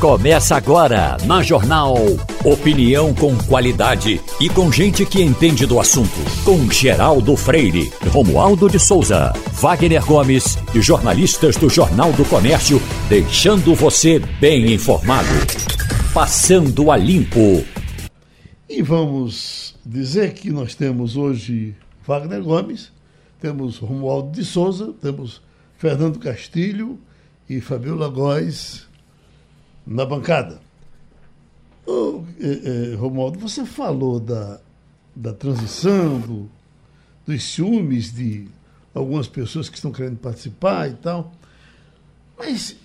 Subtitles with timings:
[0.00, 1.94] Começa agora na Jornal.
[2.42, 6.16] Opinião com qualidade e com gente que entende do assunto.
[6.42, 13.74] Com Geraldo Freire, Romualdo de Souza, Wagner Gomes e jornalistas do Jornal do Comércio, deixando
[13.74, 15.28] você bem informado.
[16.14, 17.62] Passando a limpo.
[18.70, 21.76] E vamos dizer que nós temos hoje
[22.06, 22.90] Wagner Gomes,
[23.38, 25.42] temos Romualdo de Souza, temos
[25.76, 26.98] Fernando Castilho
[27.46, 28.88] e Fabiola Góes
[29.86, 30.60] na bancada.
[32.40, 34.60] Eh, eh, Romualdo, você falou da,
[35.14, 36.50] da transição, do,
[37.26, 38.48] dos ciúmes de
[38.94, 41.32] algumas pessoas que estão querendo participar e tal.
[42.38, 42.76] Mas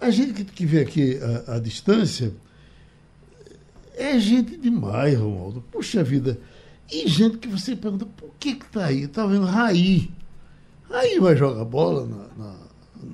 [0.00, 2.32] a gente que, que vê aqui à, distância
[3.96, 5.62] é gente demais, Romualdo.
[5.72, 6.38] Puxa vida.
[6.90, 9.06] E gente que você pergunta, por que que tá aí?
[9.08, 10.10] Tá vendo Raí.
[10.90, 12.56] Raí vai jogar bola na, na,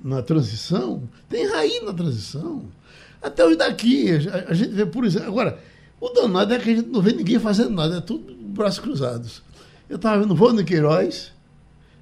[0.02, 1.09] na transição?
[1.29, 2.65] Tem Raí na transição.
[3.23, 5.29] Até os daqui, a, a gente vê, por exemplo.
[5.29, 5.59] Agora,
[6.01, 9.43] o danado é que a gente não vê ninguém fazendo nada, é tudo braços cruzados.
[9.88, 11.32] Eu estava vendo Vônia Queiroz,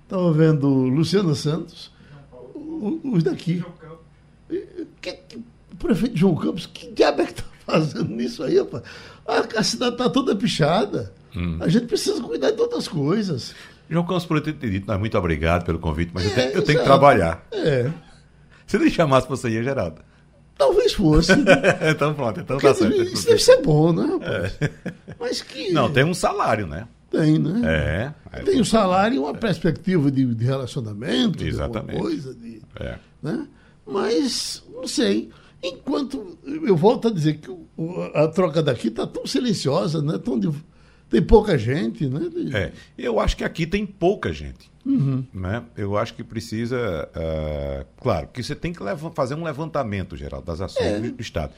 [0.04, 1.90] estava vendo Luciano Santos,
[3.04, 3.64] os daqui.
[5.00, 5.36] Que, que,
[5.72, 8.82] o prefeito João Campos, que diabo é que está fazendo nisso aí, rapaz?
[9.26, 11.12] A, a cidade está toda pichada.
[11.36, 11.58] Hum.
[11.60, 13.54] A gente precisa cuidar de outras coisas.
[13.90, 16.62] João Campos, por ter dito, não, muito obrigado pelo convite, mas é, eu, tenho, eu
[16.62, 17.46] tenho que trabalhar.
[17.52, 17.90] É.
[18.66, 20.02] Se ele chamasse você ia, Geraldo.
[20.58, 21.32] Talvez fosse.
[21.88, 23.00] então pronto, então tá certo.
[23.02, 24.58] Isso deve ser bom, né, rapaz?
[24.60, 24.70] É.
[25.18, 25.72] Mas que.
[25.72, 26.88] Não, tem um salário, né?
[27.10, 28.14] Tem, né?
[28.32, 28.42] É.
[28.42, 31.94] Tem um salário e uma perspectiva de, de relacionamento, Exatamente.
[31.94, 32.34] de coisa.
[32.34, 32.98] De, é.
[33.22, 33.46] né?
[33.86, 35.30] Mas, não sei.
[35.62, 36.36] Enquanto.
[36.44, 37.50] Eu volto a dizer que
[38.14, 40.18] a troca daqui está tão silenciosa, né?
[40.18, 40.50] Tão de,
[41.10, 42.20] tem pouca gente, né?
[42.52, 44.70] É, eu acho que aqui tem pouca gente.
[44.84, 45.24] Uhum.
[45.32, 45.62] Né?
[45.76, 47.08] Eu acho que precisa.
[47.14, 48.80] Uh, claro, que você tem que
[49.14, 51.00] fazer um levantamento geral das ações é.
[51.00, 51.52] do Estado.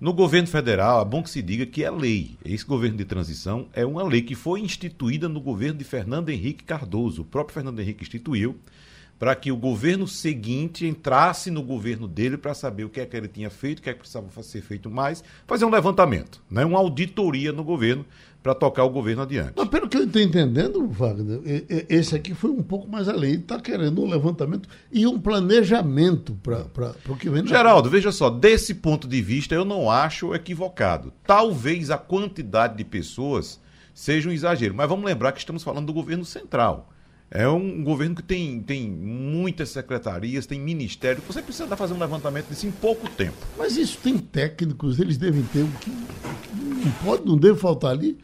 [0.00, 2.36] No governo federal, é bom que se diga que é lei.
[2.44, 6.62] Esse governo de transição é uma lei que foi instituída no governo de Fernando Henrique
[6.62, 7.22] Cardoso.
[7.22, 8.56] O próprio Fernando Henrique instituiu
[9.18, 13.16] para que o governo seguinte entrasse no governo dele para saber o que é que
[13.16, 16.64] ele tinha feito, o que é que precisava ser feito mais, fazer um levantamento, né?
[16.64, 18.06] uma auditoria no governo
[18.48, 19.52] para tocar o governo adiante.
[19.54, 21.40] Mas pelo que eu estou entendendo, Wagner,
[21.88, 23.34] esse aqui foi um pouco mais além.
[23.34, 27.46] Está querendo um levantamento e um planejamento para o que vem.
[27.46, 31.12] Geraldo, veja só, desse ponto de vista eu não acho equivocado.
[31.26, 33.60] Talvez a quantidade de pessoas
[33.92, 36.90] seja um exagero, mas vamos lembrar que estamos falando do governo central.
[37.30, 41.22] É um governo que tem, tem muitas secretarias, tem ministério.
[41.26, 43.36] Você precisa fazer um levantamento disso em pouco tempo.
[43.58, 48.16] Mas isso tem técnicos, eles devem ter o que não pode, não deve faltar ali.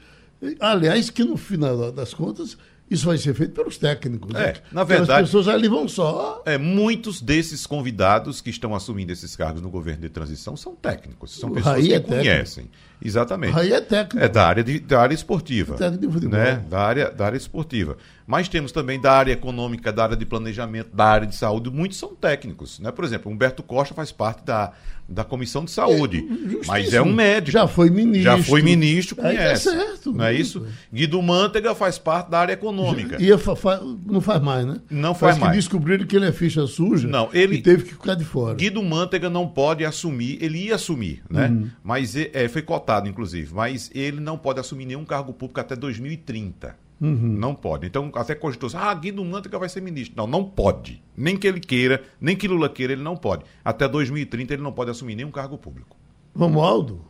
[0.61, 2.57] Aliás, que no final das contas
[2.91, 4.35] isso vai ser feito pelos técnicos.
[4.35, 4.55] É, né?
[4.71, 5.23] na verdade.
[5.23, 6.43] As pessoas ali vão só.
[6.45, 11.39] É, muitos desses convidados que estão assumindo esses cargos no governo de transição são técnicos,
[11.39, 12.71] são pessoas que é conhecem.
[13.03, 13.53] Exatamente.
[13.53, 14.25] Raí é técnico.
[14.25, 15.75] É da área, de, da área esportiva.
[15.75, 16.39] É técnico de futebol.
[16.39, 16.65] Né?
[16.69, 17.97] Da, área, da área esportiva.
[18.27, 21.71] Mas temos também da área econômica, da área de planejamento, da área de saúde.
[21.71, 22.79] Muitos são técnicos.
[22.79, 22.91] Né?
[22.91, 24.73] Por exemplo, Humberto Costa faz parte da,
[25.09, 26.27] da Comissão de Saúde.
[26.63, 27.53] É, mas é um médico.
[27.53, 28.23] Já foi ministro.
[28.23, 29.69] Já foi ministro, conhece.
[29.69, 30.13] Aí tá certo.
[30.13, 30.67] Não é isso?
[30.93, 33.21] Guido Mantega faz parte da área econômica.
[33.23, 34.77] Ia fa não faz mais, né?
[34.91, 35.53] Não faz, faz mais.
[35.53, 38.55] que descobriram que ele é ficha suja não, ele, e teve que ficar de fora.
[38.55, 41.49] Guido Mantega não pode assumir, ele ia assumir, né?
[41.49, 41.69] Uhum.
[41.83, 46.77] Mas é, foi cotado, inclusive, mas ele não pode assumir nenhum cargo público até 2030.
[47.01, 47.37] Uhum.
[47.39, 47.87] Não pode.
[47.87, 50.17] Então, até cogitou ah, Guido Mantega vai ser ministro.
[50.17, 51.03] Não, não pode.
[51.17, 53.45] Nem que ele queira, nem que Lula queira, ele não pode.
[53.65, 55.97] Até 2030 ele não pode assumir nenhum cargo público.
[56.37, 57.05] Romualdo?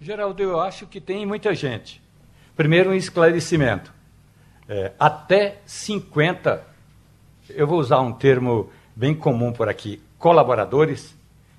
[0.00, 2.02] Geraldo, eu acho que tem muita gente.
[2.54, 3.92] Primeiro, um esclarecimento.
[4.68, 6.62] É, até 50,
[7.50, 11.16] eu vou usar um termo bem comum por aqui, colaboradores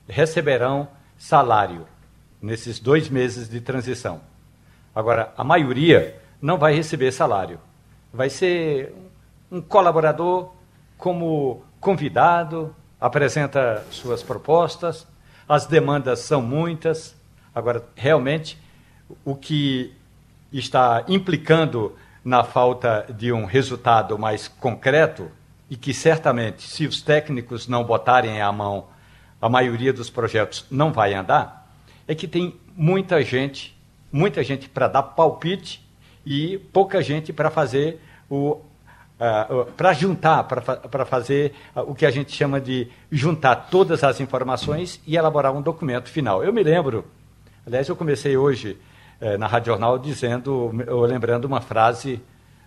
[0.08, 0.88] receberão
[1.18, 1.86] salário
[2.48, 4.22] nesses dois meses de transição.
[4.96, 7.60] Agora, a maioria não vai receber salário.
[8.12, 8.96] Vai ser
[9.52, 10.54] um colaborador
[10.98, 15.06] como convidado, apresenta suas propostas,
[15.48, 17.16] as demandas são muitas.
[17.54, 18.58] Agora, realmente,
[19.26, 19.94] o que
[20.52, 25.30] está implicando na falta de um resultado mais concreto
[25.70, 28.88] e que certamente, se os técnicos não botarem a mão,
[29.42, 31.57] a maioria dos projetos não vai andar,
[32.08, 33.78] é que tem muita gente,
[34.12, 35.86] muita gente para dar palpite
[36.26, 38.00] e pouca gente para fazer
[38.30, 38.62] o
[39.18, 44.22] Uh, para juntar, para fazer uh, o que a gente chama de juntar todas as
[44.22, 46.44] informações e elaborar um documento final.
[46.44, 47.04] Eu me lembro,
[47.66, 48.78] aliás, eu comecei hoje
[49.20, 50.72] uh, na Rádio Jornal dizendo,
[51.08, 52.22] lembrando uma frase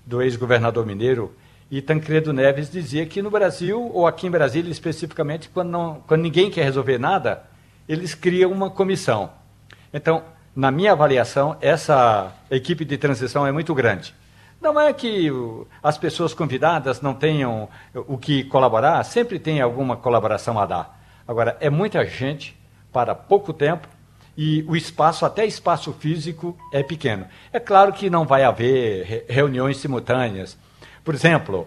[0.05, 1.33] do ex-governador mineiro,
[1.71, 6.23] e Tancredo Neves dizia que no Brasil, ou aqui em Brasília especificamente, quando, não, quando
[6.23, 7.45] ninguém quer resolver nada,
[7.91, 9.33] eles criam uma comissão.
[9.93, 10.23] Então,
[10.55, 14.15] na minha avaliação, essa equipe de transição é muito grande.
[14.61, 15.29] Não é que
[15.83, 21.03] as pessoas convidadas não tenham o que colaborar, sempre tem alguma colaboração a dar.
[21.27, 22.57] Agora, é muita gente
[22.93, 23.89] para pouco tempo
[24.37, 27.27] e o espaço, até espaço físico, é pequeno.
[27.53, 30.57] É claro que não vai haver reuniões simultâneas.
[31.03, 31.67] Por exemplo,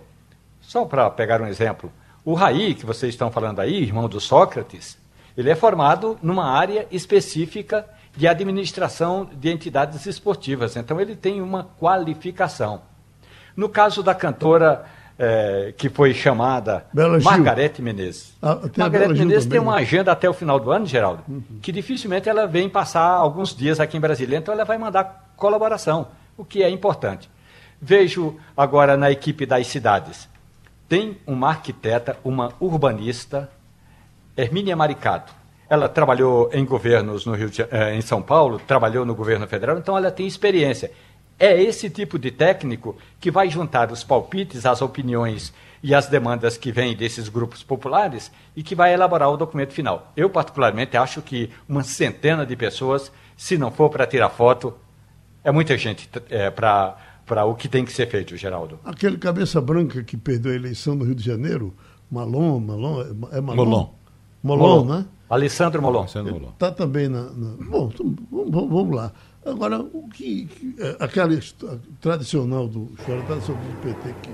[0.61, 1.91] só para pegar um exemplo,
[2.23, 5.02] o Raí, que vocês estão falando aí, irmão do Sócrates,
[5.37, 7.85] ele é formado numa área específica
[8.15, 10.75] de administração de entidades esportivas.
[10.75, 12.81] Então, ele tem uma qualificação.
[13.55, 14.85] No caso da cantora
[15.17, 17.85] é, que foi chamada Bela Margarete Gil.
[17.85, 18.33] Menezes.
[18.41, 19.81] Ah, Margarete Menezes tem uma né?
[19.81, 21.41] agenda até o final do ano, Geraldo, uhum.
[21.61, 24.37] que dificilmente ela vem passar alguns dias aqui em Brasília.
[24.37, 26.07] Então, ela vai mandar colaboração,
[26.37, 27.29] o que é importante.
[27.81, 30.29] Vejo agora na equipe das cidades.
[30.87, 33.49] Tem uma arquiteta, uma urbanista,
[34.35, 35.43] Hermínia Maricato
[35.73, 39.77] ela trabalhou em governos no Rio de, eh, em São Paulo, trabalhou no governo federal,
[39.77, 40.91] então ela tem experiência.
[41.39, 45.51] É esse tipo de técnico que vai juntar os palpites, as opiniões
[45.81, 50.11] e as demandas que vêm desses grupos populares e que vai elaborar o documento final.
[50.15, 54.75] Eu, particularmente, acho que uma centena de pessoas, se não for para tirar foto,
[55.43, 58.77] é muita gente é, para para o que tem que ser feito, Geraldo.
[58.83, 61.73] Aquele cabeça branca que perdeu a eleição no Rio de Janeiro,
[62.11, 63.01] Malon, Malon,
[63.31, 63.87] é Malon?
[64.43, 64.83] Molon.
[64.83, 65.05] Molon, né?
[65.29, 66.05] Alessandro Molon.
[66.05, 67.55] Está também na, na...
[67.69, 67.91] Bom,
[68.29, 69.11] vamos, vamos lá.
[69.45, 71.37] Agora, o que, que é, aquela
[71.99, 74.29] tradicional do história tradicional do PT que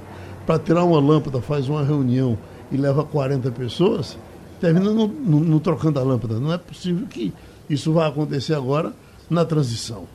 [0.46, 2.38] para tirar uma lâmpada faz uma reunião
[2.72, 4.18] e leva 40 pessoas,
[4.60, 6.40] termina não, não, não trocando a lâmpada.
[6.40, 7.34] Não é possível que
[7.70, 8.94] isso vá acontecer agora
[9.30, 10.08] na transição.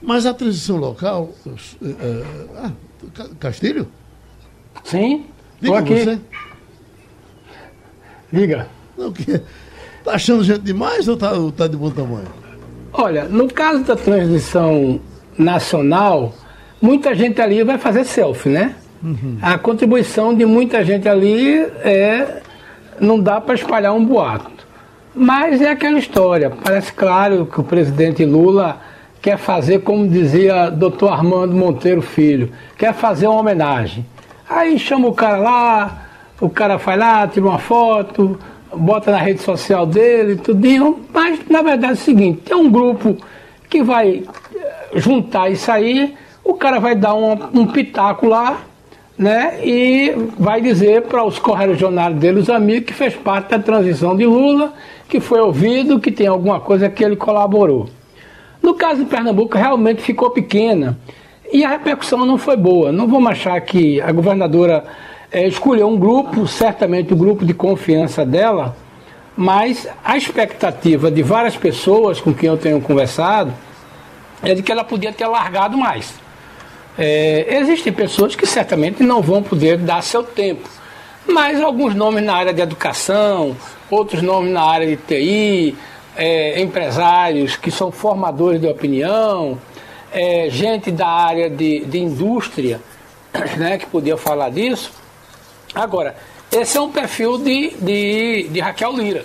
[0.00, 1.30] Mas a transição local.
[1.82, 2.24] É, é,
[2.56, 2.72] ah,
[3.38, 3.88] Castilho?
[4.84, 5.26] Sim.
[5.60, 6.04] Diga aqui.
[6.04, 6.20] você.
[8.32, 8.68] Diga.
[8.96, 9.40] Não, que,
[10.04, 12.28] tá achando gente demais ou tá, tá de bom tamanho?
[12.92, 15.00] Olha, no caso da transição
[15.38, 16.34] nacional,
[16.80, 18.74] muita gente ali vai fazer selfie, né?
[19.02, 19.38] Uhum.
[19.40, 22.42] A contribuição de muita gente ali é.
[23.00, 24.66] Não dá para espalhar um boato.
[25.14, 26.50] Mas é aquela história.
[26.50, 28.80] Parece claro que o presidente Lula
[29.20, 34.04] quer fazer, como dizia doutor Armando Monteiro Filho, quer fazer uma homenagem.
[34.48, 36.06] Aí chama o cara lá,
[36.40, 38.38] o cara vai lá, tira uma foto,
[38.74, 41.00] bota na rede social dele, tudinho.
[41.12, 43.16] Mas na verdade é o seguinte, tem um grupo
[43.68, 44.22] que vai
[44.54, 46.14] eh, juntar isso aí,
[46.44, 48.60] o cara vai dar um, um pitaco lá,
[49.16, 49.60] né?
[49.64, 54.26] E vai dizer para os correligionários dele, os amigos, que fez parte da transição de
[54.26, 54.74] Lula,
[55.08, 57.88] que foi ouvido, que tem alguma coisa que ele colaborou.
[58.62, 60.98] No caso de Pernambuco, realmente ficou pequena
[61.52, 62.90] e a repercussão não foi boa.
[62.90, 64.84] Não vamos achar que a governadora
[65.32, 68.76] é, escolheu um grupo, certamente o grupo de confiança dela,
[69.34, 73.52] mas a expectativa de várias pessoas com quem eu tenho conversado
[74.42, 76.14] é de que ela podia ter largado mais.
[76.98, 80.68] É, existem pessoas que certamente não vão poder dar seu tempo,
[81.26, 83.56] mas alguns nomes na área de educação,
[83.90, 85.74] outros nomes na área de TI,
[86.14, 89.58] é, empresários que são formadores de opinião,
[90.12, 92.78] é, gente da área de, de indústria,
[93.56, 95.01] né, que podia falar disso.
[95.74, 96.14] Agora,
[96.50, 99.24] esse é um perfil de, de, de Raquel Lira.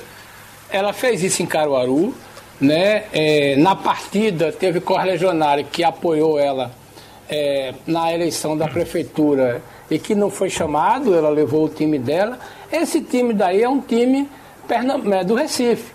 [0.69, 2.13] Ela fez isso em Caruaru,
[2.59, 3.03] né?
[3.11, 6.71] É, na partida teve correligionário que apoiou ela
[7.29, 12.39] é, na eleição da prefeitura e que não foi chamado, ela levou o time dela.
[12.71, 14.29] Esse time daí é um time
[14.69, 15.93] é, do Recife.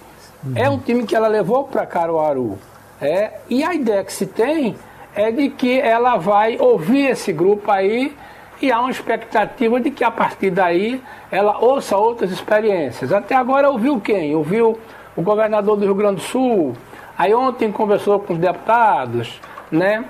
[0.55, 2.59] É um time que ela levou para Caruaru.
[3.01, 4.77] É, e a ideia que se tem
[5.15, 8.15] é de que ela vai ouvir esse grupo aí
[8.63, 11.03] e há uma expectativa de que a partir daí
[11.33, 13.13] ela ouça outras experiências.
[13.13, 14.37] Até agora ouviu quem?
[14.37, 14.79] Ouviu
[15.17, 16.75] o governador do Rio Grande do Sul,
[17.19, 19.41] aí ontem conversou com os deputados,
[19.71, 20.05] né?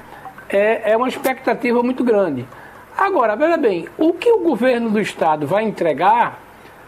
[0.50, 2.46] É, é uma expectativa muito grande.
[2.96, 6.38] Agora, veja bem, o que o governo do estado vai entregar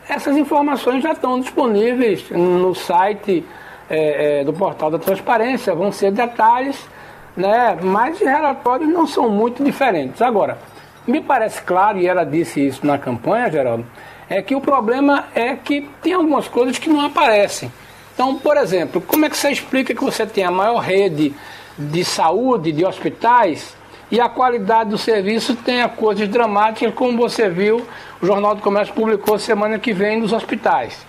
[0.06, 3.42] essas informações já estão disponíveis no site
[3.88, 6.86] é, é, do portal da transparência, vão ser detalhes,
[7.34, 7.78] né?
[7.82, 10.20] mas os relatórios não são muito diferentes.
[10.20, 10.58] Agora,
[11.06, 13.86] me parece claro, e ela disse isso na campanha, Geraldo,
[14.28, 17.70] é que o problema é que tem algumas coisas que não aparecem.
[18.14, 21.34] Então, por exemplo, como é que você explica que você tem a maior rede
[21.78, 23.76] de saúde, de hospitais,
[24.10, 27.86] e a qualidade do serviço tenha coisas dramáticas, como você viu,
[28.22, 31.04] o Jornal do Comércio publicou semana que vem nos hospitais.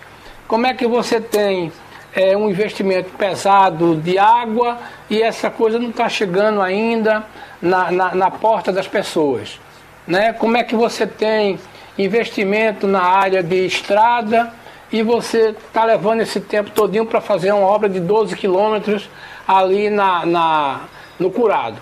[0.48, 1.70] Como é que você tem
[2.14, 7.24] é, um investimento pesado de água e essa coisa não está chegando ainda
[7.60, 9.60] na, na, na, porta das pessoas?
[10.06, 10.32] Né?
[10.32, 11.58] Como é que você tem
[11.98, 14.52] investimento na área de estrada
[14.92, 19.08] e você está levando esse tempo todinho para fazer uma obra de 12 quilômetros
[19.46, 20.80] ali na, na,
[21.18, 21.76] no curado.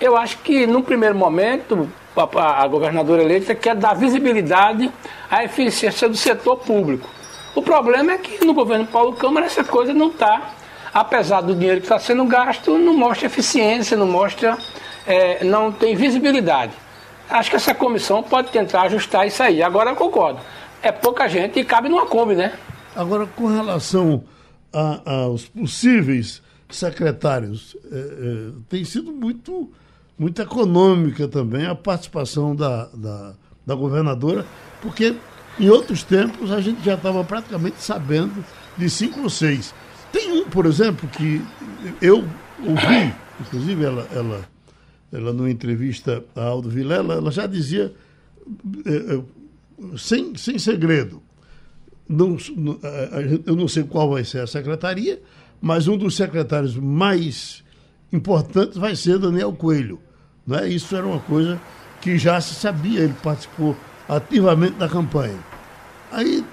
[0.00, 4.90] Eu acho que, no primeiro momento, a, a governadora eleita quer dar visibilidade
[5.30, 7.08] à eficiência do setor público.
[7.54, 10.50] O problema é que no governo Paulo Câmara essa coisa não está,
[10.92, 14.58] apesar do dinheiro que está sendo gasto, não mostra eficiência, não mostra,
[15.06, 16.72] é, não tem visibilidade.
[17.28, 19.62] Acho que essa comissão pode tentar ajustar isso aí.
[19.62, 20.40] Agora eu concordo.
[20.82, 22.52] É pouca gente e cabe numa Kombi, né?
[22.94, 24.24] Agora, com relação
[24.72, 29.70] a, aos possíveis secretários, é, é, tem sido muito,
[30.18, 33.34] muito econômica também a participação da, da,
[33.66, 34.46] da governadora,
[34.80, 35.14] porque
[35.58, 38.44] em outros tempos a gente já estava praticamente sabendo
[38.76, 39.74] de cinco ou seis.
[40.12, 41.42] Tem um, por exemplo, que
[42.00, 42.24] eu
[42.60, 44.55] ouvi, inclusive ela, ela
[45.16, 47.92] ela numa entrevista a Aldo Vilela, ela já dizia,
[48.84, 49.22] é, é,
[49.96, 51.22] sem, sem segredo,
[52.08, 52.36] não,
[53.46, 55.20] eu não sei qual vai ser a secretaria,
[55.60, 57.64] mas um dos secretários mais
[58.12, 59.98] importantes vai ser Daniel Coelho.
[60.46, 60.68] Né?
[60.68, 61.60] Isso era uma coisa
[62.00, 63.74] que já se sabia, ele participou
[64.08, 65.38] ativamente da campanha.
[66.12, 66.44] Aí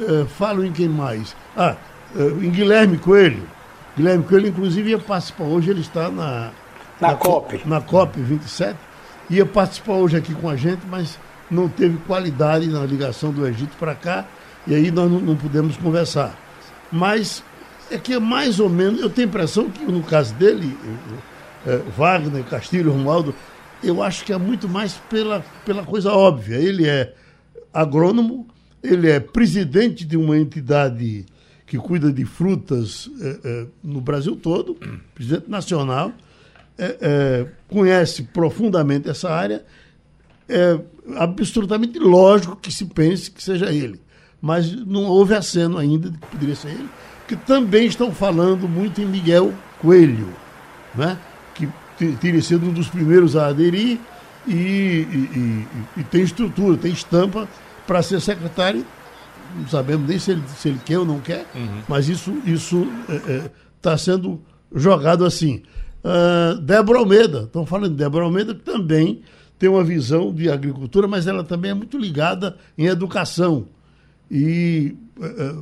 [0.00, 1.36] é, falo em quem mais?
[1.56, 1.76] Ah,
[2.40, 3.42] em Guilherme Coelho.
[3.96, 5.44] Guilherme Coelho, inclusive, ia participar.
[5.44, 6.52] Hoje ele está na,
[7.00, 7.60] na, na COP.
[7.66, 8.78] Na COP 27.
[9.30, 11.18] Ia participar hoje aqui com a gente, mas
[11.50, 14.26] não teve qualidade na ligação do Egito para cá,
[14.66, 16.38] e aí nós não, não pudemos conversar.
[16.90, 17.42] Mas
[17.90, 20.76] é que é mais ou menos, eu tenho a impressão que no caso dele,
[21.66, 23.34] é, Wagner, Castilho, Romualdo,
[23.82, 26.56] eu acho que é muito mais pela, pela coisa óbvia.
[26.56, 27.14] Ele é
[27.72, 28.46] agrônomo,
[28.82, 31.26] ele é presidente de uma entidade
[31.66, 34.76] que cuida de frutas é, é, no Brasil todo,
[35.14, 36.12] presidente nacional,
[36.78, 39.64] é, é, conhece profundamente essa área,
[40.48, 40.78] é
[41.16, 44.00] absolutamente lógico que se pense que seja ele.
[44.40, 46.88] Mas não houve aceno ainda de que poderia ser ele,
[47.26, 50.28] que também estão falando muito em Miguel Coelho,
[50.94, 51.18] né?
[51.94, 53.98] que teria sido um dos primeiros a aderir
[54.46, 55.66] e, e,
[55.96, 57.48] e, e tem estrutura, tem estampa
[57.86, 58.84] para ser secretário.
[59.56, 61.82] Não sabemos nem se ele, se ele quer ou não quer, uhum.
[61.88, 64.42] mas isso está isso, é, é, sendo
[64.74, 65.62] jogado assim.
[66.04, 69.22] Uh, Débora Almeida, estão falando de Débora Almeida, que também
[69.58, 73.66] tem uma visão de agricultura, mas ela também é muito ligada em educação.
[74.30, 74.94] E.
[75.16, 75.54] Uh,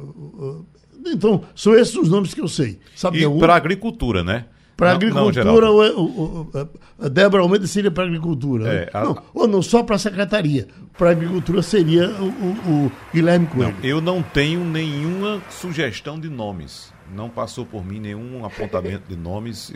[0.44, 0.66] uh,
[1.06, 2.78] então, são esses os nomes que eu sei.
[2.96, 4.46] Sabe e para agricultura, né?
[4.76, 6.68] Para agricultura, o, o, o,
[6.98, 8.68] a Débora Almeida seria para agricultura.
[8.68, 9.04] É, a...
[9.04, 10.66] não, ou não, só para a secretaria.
[10.98, 13.76] Para agricultura seria o, Guilherme Coelho.
[13.80, 19.16] Não, eu não tenho nenhuma sugestão de nomes não passou por mim nenhum apontamento de
[19.16, 19.72] nomes.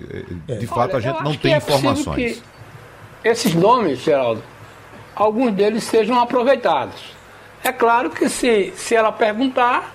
[0.48, 0.66] Eh, de é.
[0.66, 2.42] fato, Olha, a gente não tem é informações.
[3.24, 4.42] esses nomes, Geraldo,
[5.14, 7.16] alguns deles sejam aproveitados.
[7.62, 9.94] É claro que se, se ela perguntar,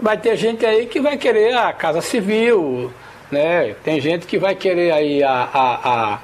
[0.00, 2.92] vai ter gente aí que vai querer a Casa Civil,
[3.30, 3.74] né?
[3.84, 6.18] tem gente que vai querer aí a, a, a,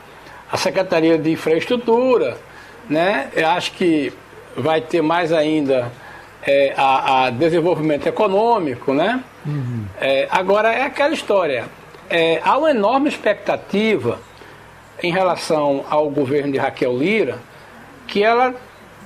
[0.50, 2.36] a Secretaria de Infraestrutura,
[2.88, 3.30] né?
[3.34, 4.12] Eu acho que
[4.56, 5.92] vai ter mais ainda
[6.42, 9.22] é, a, a, desenvolvimento econômico, né?
[9.46, 9.84] Uhum.
[10.00, 11.66] É, agora é aquela história.
[12.10, 14.18] É, há uma enorme expectativa
[15.02, 17.38] em relação ao governo de Raquel Lira
[18.06, 18.54] que ela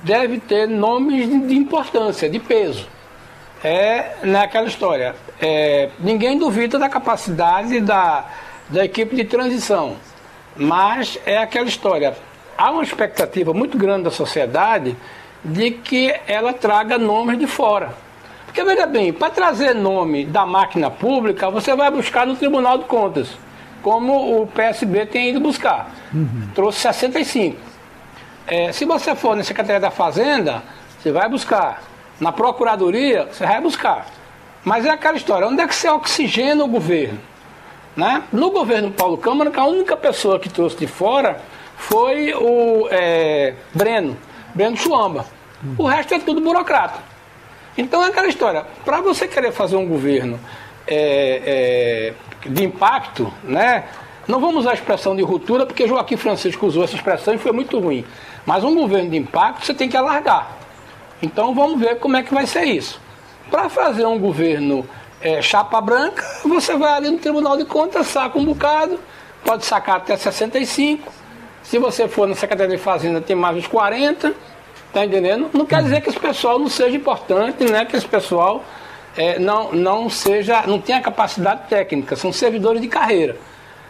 [0.01, 2.87] deve ter nomes de importância, de peso.
[3.63, 5.15] É naquela história.
[5.41, 8.25] É, ninguém duvida da capacidade da,
[8.69, 9.95] da equipe de transição,
[10.55, 12.15] mas é aquela história.
[12.57, 14.95] Há uma expectativa muito grande da sociedade
[15.43, 17.93] de que ela traga nomes de fora.
[18.53, 22.83] Porque veja bem, para trazer nome da máquina pública, você vai buscar no Tribunal de
[22.83, 23.29] Contas,
[23.81, 25.89] como o PSB tem ido buscar.
[26.13, 26.49] Uhum.
[26.53, 27.57] Trouxe 65.
[28.45, 30.61] É, se você for na Secretaria da Fazenda,
[30.99, 31.81] você vai buscar.
[32.19, 34.05] Na Procuradoria, você vai buscar.
[34.63, 37.17] Mas é aquela história, onde é que você oxigena o governo?
[37.97, 38.21] Né?
[38.31, 41.41] No governo Paulo Câmara, a única pessoa que trouxe de fora
[41.75, 44.15] foi o é, Breno.
[44.53, 45.25] Breno Chuamba.
[45.75, 47.12] O resto é tudo burocrata.
[47.77, 48.65] Então é aquela história.
[48.85, 50.39] Para você querer fazer um governo
[50.87, 52.13] é,
[52.45, 53.85] é, de impacto, né?
[54.27, 57.51] Não vamos usar a expressão de ruptura, porque Joaquim Francisco usou essa expressão e foi
[57.51, 58.05] muito ruim.
[58.45, 60.57] Mas um governo de impacto você tem que alargar.
[61.21, 63.01] Então vamos ver como é que vai ser isso.
[63.49, 64.87] Para fazer um governo
[65.21, 68.99] é, chapa branca, você vai ali no Tribunal de Contas, saca um bocado,
[69.43, 71.23] pode sacar até 65
[71.63, 74.35] se você for na Secretaria de Fazenda, tem mais uns 40,
[74.93, 75.49] tá entendendo?
[75.53, 77.83] Não quer dizer que esse pessoal não seja importante, né?
[77.83, 78.63] Que esse pessoal
[79.17, 83.35] é, não, não seja, não tenha capacidade técnica, são servidores de carreira.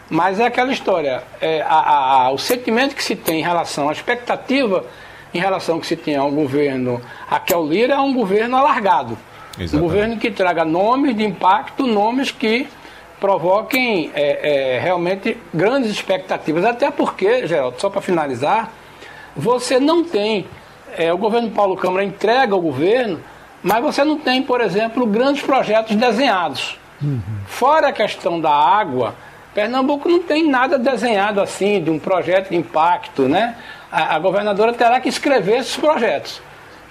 [0.10, 3.92] Mas é aquela história, é, a, a, o sentimento que se tem em relação, a
[3.92, 4.86] expectativa
[5.34, 9.18] em relação que se tem ao governo Raquel Lira é um governo alargado.
[9.58, 9.76] Exatamente.
[9.76, 12.68] Um governo que traga nomes de impacto, nomes que
[13.20, 16.66] provoquem é, é, realmente grandes expectativas.
[16.66, 18.72] Até porque, Geraldo, só para finalizar,
[19.36, 20.46] você não tem.
[20.98, 23.20] É, o governo Paulo Câmara entrega ao governo,
[23.62, 26.78] mas você não tem, por exemplo, grandes projetos desenhados.
[27.02, 27.22] Uhum.
[27.46, 29.16] Fora a questão da água,
[29.54, 33.56] Pernambuco não tem nada desenhado assim, de um projeto de impacto, né?
[33.92, 36.42] A, a governadora terá que escrever esses projetos.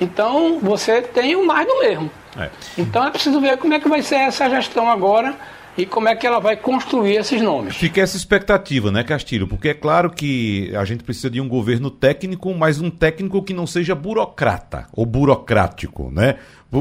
[0.01, 2.11] Então, você tem o mais do mesmo.
[2.39, 2.49] É.
[2.79, 5.35] Então, é preciso ver como é que vai ser essa gestão agora
[5.77, 7.77] e como é que ela vai construir esses nomes.
[7.77, 9.49] Fica essa expectativa, né, Castilho?
[9.49, 13.55] Porque é claro que a gente precisa de um governo técnico, mas um técnico que
[13.55, 16.37] não seja burocrata ou burocrático, né?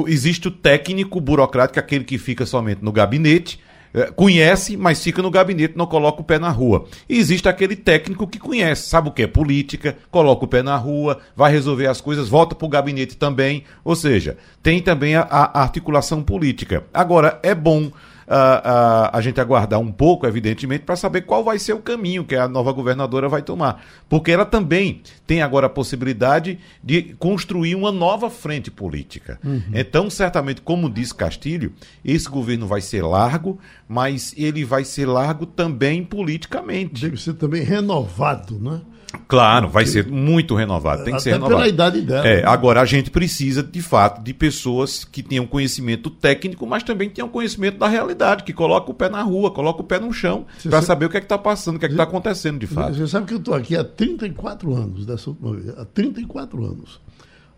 [0.08, 3.60] Existe o técnico burocrático, aquele que fica somente no gabinete,
[3.94, 6.86] é, conhece, mas fica no gabinete, não coloca o pé na rua.
[7.10, 10.78] E existe aquele técnico que conhece, sabe o que é política, coloca o pé na
[10.78, 13.66] rua, vai resolver as coisas, volta para o gabinete também.
[13.84, 16.86] Ou seja, tem também a, a articulação política.
[16.94, 17.92] Agora, é bom
[18.28, 22.24] a, a, a gente aguardar um pouco, evidentemente, para saber qual vai ser o caminho
[22.24, 23.84] que a nova governadora vai tomar.
[24.08, 29.40] Porque ela também tem agora a possibilidade de construir uma nova frente política.
[29.44, 29.64] Uhum.
[29.74, 31.74] Então, certamente, como diz Castilho,
[32.04, 37.02] esse governo vai ser largo, mas ele vai ser largo também politicamente.
[37.02, 38.82] Deve ser também renovado, né?
[39.28, 41.56] Claro, vai ser muito renovado, tem que ser renovado.
[41.56, 42.28] pela idade dela.
[42.28, 47.10] É, agora a gente precisa, de fato, de pessoas que tenham conhecimento técnico, mas também
[47.10, 50.46] tenham conhecimento da realidade, que coloca o pé na rua, coloca o pé no chão,
[50.64, 52.68] para saber o que é que está passando, o que é que está acontecendo de
[52.68, 52.96] fato.
[52.96, 57.02] Você sabe que eu estou aqui há 34 anos, dessa última vez, há 34 anos.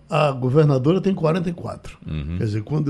[0.09, 1.97] A governadora tem 44.
[2.05, 2.37] Uhum.
[2.37, 2.87] Quer dizer, quando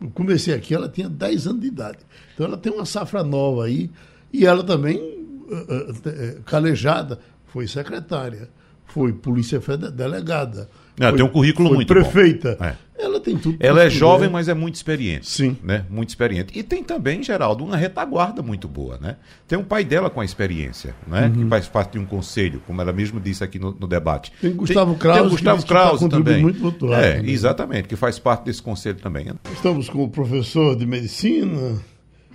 [0.00, 1.98] eu comecei aqui, ela tinha 10 anos de idade.
[2.34, 3.90] Então ela tem uma safra nova aí,
[4.32, 8.48] e ela também, uh, uh, calejada, foi secretária,
[8.86, 10.68] foi polícia federal, delegada.
[10.98, 12.56] Ela tem um currículo muito prefeita.
[12.58, 12.64] bom.
[12.64, 12.76] É.
[12.98, 13.56] Ela tem tudo.
[13.60, 15.28] Ela é jovem, mas é muito experiente.
[15.28, 15.56] Sim.
[15.62, 15.84] Né?
[15.88, 16.58] Muito experiente.
[16.58, 19.16] E tem também, Geraldo, uma retaguarda muito boa, né?
[19.46, 21.26] Tem um pai dela com a experiência, né?
[21.26, 21.44] Uhum.
[21.44, 24.32] Que faz parte de um conselho, como ela mesmo disse aqui no, no debate.
[24.40, 25.20] Tem Gustavo Krause.
[25.20, 26.42] Tem Gustavo Krause também.
[26.42, 27.30] Muito votuado, é, também.
[27.30, 29.28] exatamente, que faz parte desse conselho também.
[29.52, 31.80] Estamos com o professor de medicina,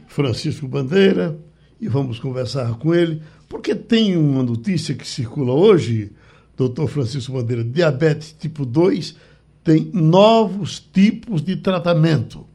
[0.08, 1.38] Francisco Bandeira,
[1.84, 6.12] e vamos conversar com ele porque tem uma notícia que circula hoje,
[6.58, 9.16] doutor Francisco Bandeira, diabetes tipo 2
[9.64, 12.46] tem novos tipos de tratamento.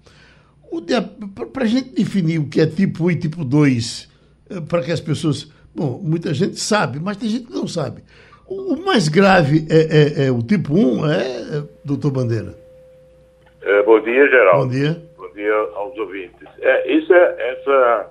[1.53, 4.09] Para a gente definir o que é tipo 1 e tipo 2,
[4.51, 5.51] eh, para que as pessoas.
[5.75, 8.03] Bom, muita gente sabe, mas tem gente que não sabe.
[8.47, 12.55] O mais grave é, é, é o tipo 1, é, é, doutor Bandeira?
[13.63, 14.67] É, bom dia, Geraldo.
[14.67, 15.03] Bom dia.
[15.17, 16.49] Bom dia aos ouvintes.
[16.61, 18.11] É, isso é, essa,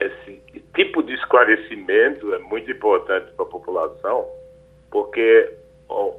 [0.00, 0.42] esse
[0.74, 4.26] tipo de esclarecimento é muito importante para a população,
[4.90, 5.52] porque
[5.88, 6.14] ó,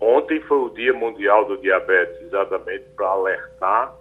[0.00, 3.94] ontem foi o Dia Mundial do Diabetes, exatamente para alertar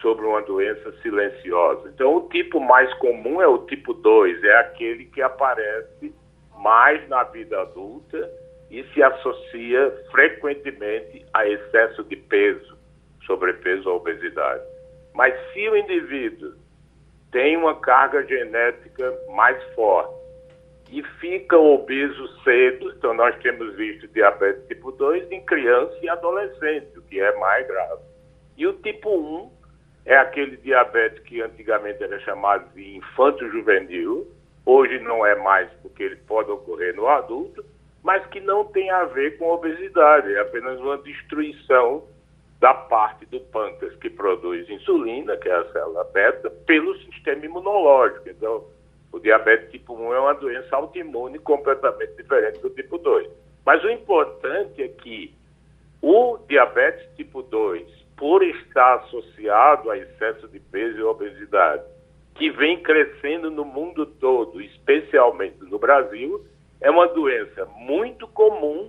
[0.00, 1.88] sobre uma doença silenciosa.
[1.94, 6.12] Então, o tipo mais comum é o tipo 2, é aquele que aparece
[6.58, 8.30] mais na vida adulta
[8.68, 12.76] e se associa frequentemente a excesso de peso,
[13.26, 14.64] sobrepeso ou obesidade.
[15.14, 16.54] Mas se o indivíduo
[17.32, 20.14] tem uma carga genética mais forte
[20.90, 26.98] e fica obeso cedo, então nós temos visto diabetes tipo 2 em criança e adolescente,
[26.98, 28.02] o que é mais grave.
[28.58, 29.50] E o tipo 1
[30.04, 34.30] é aquele diabetes que antigamente era chamado de infanto-juvenil,
[34.66, 37.64] hoje não é mais porque ele pode ocorrer no adulto,
[38.02, 42.04] mas que não tem a ver com obesidade, é apenas uma destruição
[42.62, 48.28] da parte do pâncreas que produz insulina, que é a célula beta, pelo sistema imunológico.
[48.28, 48.64] Então,
[49.10, 53.28] o diabetes tipo 1 é uma doença autoimune completamente diferente do tipo 2.
[53.66, 55.34] Mas o importante é que
[56.00, 57.84] o diabetes tipo 2,
[58.16, 61.82] por estar associado a excesso de peso e obesidade,
[62.36, 66.46] que vem crescendo no mundo todo, especialmente no Brasil,
[66.80, 68.88] é uma doença muito comum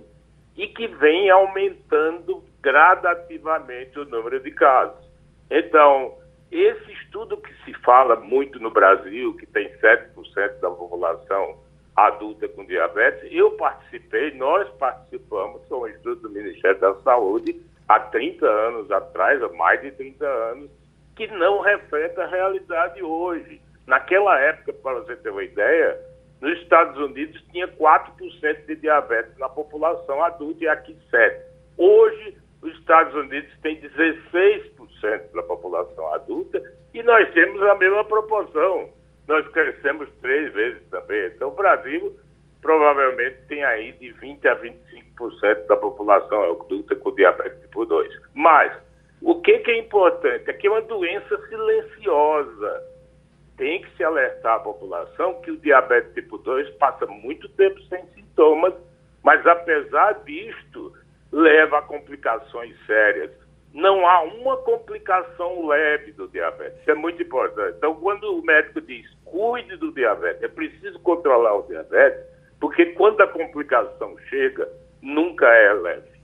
[0.56, 5.04] e que vem aumentando gradativamente o número de casos.
[5.50, 6.16] Então,
[6.50, 11.62] esse estudo que se fala muito no Brasil, que tem 7% da população
[11.94, 17.54] adulta com diabetes, eu participei, nós participamos, foi um estudo do Ministério da Saúde
[17.86, 20.70] há 30 anos atrás, há mais de 30 anos,
[21.14, 23.60] que não reflete a realidade hoje.
[23.86, 26.00] Naquela época, para você ter uma ideia,
[26.40, 31.54] nos Estados Unidos tinha 4% de diabetes na população adulta e aqui 7%.
[31.76, 36.62] Hoje, os Estados Unidos têm 16% da população adulta
[36.94, 38.88] e nós temos a mesma proporção.
[39.28, 41.26] Nós crescemos três vezes também.
[41.26, 42.16] Então, o Brasil
[42.62, 48.10] provavelmente tem aí de 20% a 25% da população adulta com diabetes tipo 2.
[48.32, 48.72] Mas
[49.20, 50.50] O que, que é importante?
[50.50, 52.82] É que é uma doença silenciosa.
[53.56, 58.04] Tem que se alertar a população que o diabetes tipo 2 passa muito tempo sem
[58.08, 58.74] sintomas,
[59.22, 60.92] mas apesar disto,
[61.34, 63.32] leva a complicações sérias.
[63.72, 66.80] Não há uma complicação leve do diabetes.
[66.80, 67.74] Isso é muito importante.
[67.76, 72.24] Então, quando o médico diz cuide do diabetes, é preciso controlar o diabetes,
[72.60, 74.68] porque quando a complicação chega,
[75.02, 76.14] nunca é leve.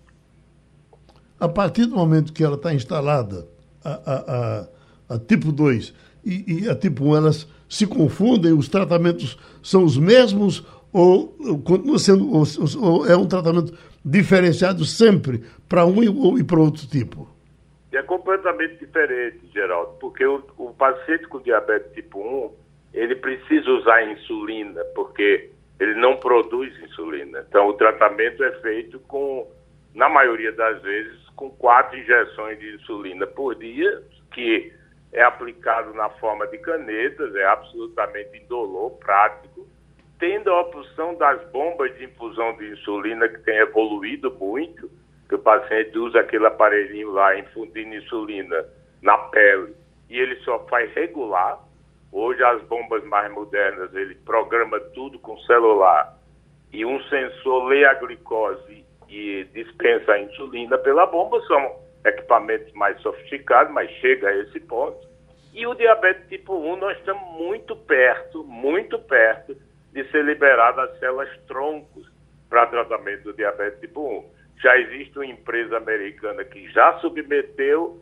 [1.41, 3.49] A partir do momento que ela está instalada,
[3.85, 5.93] a, a, a, a tipo 2
[6.25, 11.29] e, e, a tipo 1, elas se confundem, os tratamentos são os mesmos ou
[11.65, 12.45] continua sendo ou,
[12.81, 13.73] ou é um tratamento
[14.05, 16.03] diferenciado sempre para um
[16.39, 17.29] e, para outro tipo?
[17.93, 22.53] É completamente diferente, Geraldo, porque o, o paciente com diabetes tipo 1,
[22.95, 27.45] ele precisa usar insulina, porque ele não produz insulina.
[27.49, 29.51] Então, o tratamento é feito com,
[29.95, 34.73] na maioria das vezes, com quatro injeções de insulina por dia, que
[35.13, 39.67] é aplicado na forma de canetas, é absolutamente indolor, prático,
[40.21, 44.89] tendo a opção das bombas de infusão de insulina, que tem evoluído muito,
[45.27, 48.67] que o paciente usa aquele aparelhinho lá, infundindo insulina
[49.01, 49.75] na pele,
[50.11, 51.59] e ele só faz regular.
[52.13, 56.15] Hoje as bombas mais modernas, ele programa tudo com celular,
[56.71, 63.01] e um sensor lê a glicose e dispensa a insulina pela bomba, são equipamentos mais
[63.01, 65.09] sofisticados, mas chega a esse ponto.
[65.55, 69.57] E o diabetes tipo 1, nós estamos muito perto, muito perto
[69.93, 72.11] de ser liberada as células troncos
[72.49, 74.41] para tratamento do diabetes tipo 1.
[74.63, 78.01] Já existe uma empresa americana que já submeteu,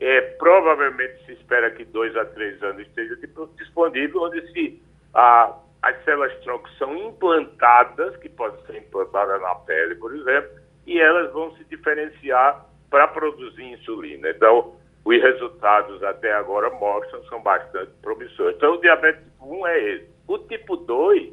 [0.00, 3.16] é, provavelmente se espera que dois a três anos esteja
[3.56, 4.80] disponível, onde se
[5.12, 10.50] a, as células troncos são implantadas, que podem ser implantadas na pele, por exemplo,
[10.86, 14.30] e elas vão se diferenciar para produzir insulina.
[14.30, 14.74] Então,
[15.04, 18.56] os resultados até agora mostram são bastante promissores.
[18.56, 20.17] Então, o diabetes tipo 1 é esse.
[20.28, 21.32] O tipo 2,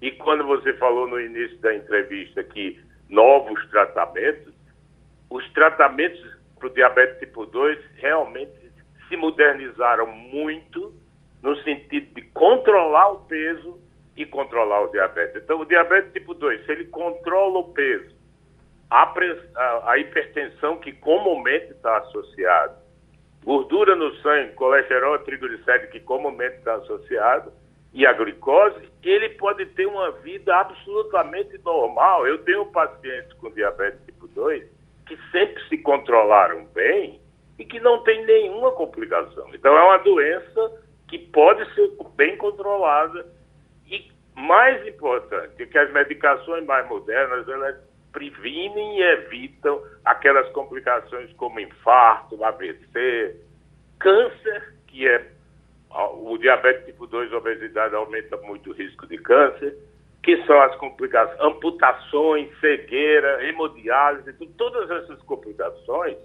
[0.00, 4.54] e quando você falou no início da entrevista que novos tratamentos,
[5.28, 6.24] os tratamentos
[6.56, 8.52] para o diabetes tipo 2 realmente
[9.08, 10.94] se modernizaram muito
[11.42, 13.80] no sentido de controlar o peso
[14.16, 15.42] e controlar o diabetes.
[15.42, 18.16] Então, o diabetes tipo 2, se ele controla o peso,
[18.90, 19.12] a,
[19.90, 22.76] a, hipertensão que comumente está associada,
[23.44, 27.52] gordura no sangue, colesterol, triglicérido que comumente está associado,
[27.98, 32.24] e a glicose, ele pode ter uma vida absolutamente normal.
[32.28, 34.64] Eu tenho pacientes com diabetes tipo 2
[35.04, 37.20] que sempre se controlaram bem
[37.58, 39.52] e que não tem nenhuma complicação.
[39.52, 43.26] Então é uma doença que pode ser bem controlada
[43.90, 47.76] e mais importante, que as medicações mais modernas, elas
[48.12, 53.34] previnem e evitam aquelas complicações como infarto, AVC,
[53.98, 55.37] câncer, que é
[55.90, 59.76] o diabetes tipo 2, obesidade, aumenta muito o risco de câncer,
[60.22, 66.16] que são as complicações, amputações, cegueira, hemodiálise, todas essas complicações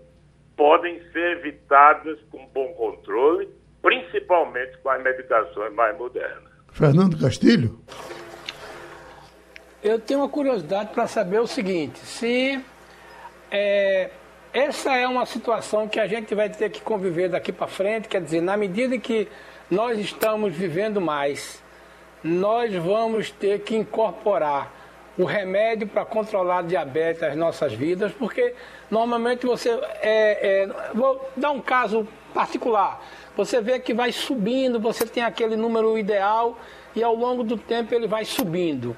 [0.56, 3.50] podem ser evitadas com bom controle,
[3.82, 6.52] principalmente com as medicações mais modernas.
[6.72, 7.80] Fernando Castilho?
[9.84, 12.64] Eu tenho uma curiosidade para saber o seguinte: se
[13.52, 14.10] é,
[14.54, 18.22] essa é uma situação que a gente vai ter que conviver daqui para frente, quer
[18.22, 19.28] dizer, na medida que
[19.70, 21.62] nós estamos vivendo mais.
[22.24, 24.72] Nós vamos ter que incorporar
[25.18, 28.56] o remédio para controlar a diabetes nas nossas vidas, porque
[28.90, 29.70] normalmente você.
[30.02, 33.02] É, é, vou dar um caso particular.
[33.36, 36.58] Você vê que vai subindo, você tem aquele número ideal
[36.96, 38.96] e ao longo do tempo ele vai subindo.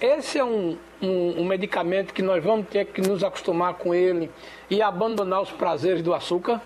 [0.00, 4.30] Esse é um, um, um medicamento que nós vamos ter que nos acostumar com ele
[4.70, 6.60] e abandonar os prazeres do açúcar?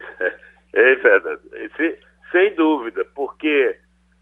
[0.72, 1.98] Ei, Fernando, esse,
[2.30, 3.78] sem dúvida, porque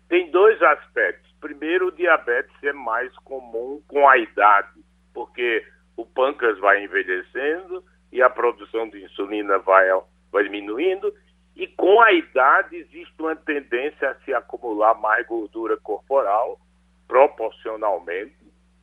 [0.09, 1.33] tem dois aspectos.
[1.40, 4.81] Primeiro, o diabetes é mais comum com a idade,
[5.12, 5.64] porque
[5.97, 9.88] o pâncreas vai envelhecendo e a produção de insulina vai,
[10.31, 11.12] vai diminuindo,
[11.55, 16.59] e com a idade existe uma tendência a se acumular mais gordura corporal,
[17.09, 18.37] proporcionalmente,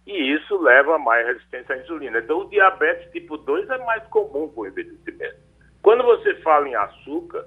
[0.05, 2.19] e isso leva a mais resistência à insulina.
[2.19, 5.37] Então, o diabetes tipo 2 é mais comum com o envelhecimento.
[5.81, 7.45] Quando você fala em açúcar,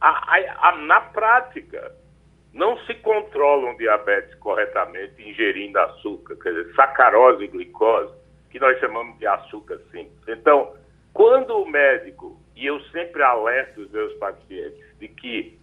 [0.00, 1.92] a, a, a, na prática,
[2.52, 8.12] não se controla um diabetes corretamente ingerindo açúcar, quer dizer, sacarose e glicose,
[8.50, 10.20] que nós chamamos de açúcar simples.
[10.26, 10.74] Então,
[11.12, 15.58] quando o médico, e eu sempre alerto os meus pacientes, de que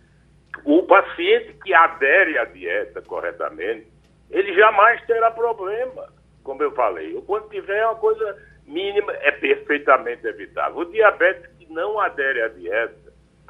[0.63, 3.87] o paciente que adere à dieta corretamente,
[4.29, 6.11] ele jamais terá problema,
[6.43, 7.21] como eu falei.
[7.25, 10.79] Quando tiver uma coisa mínima, é perfeitamente evitável.
[10.79, 13.06] O diabetes que não adere à dieta,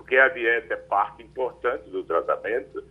[0.08, 2.82] porque a dieta é parte importante do tratamento,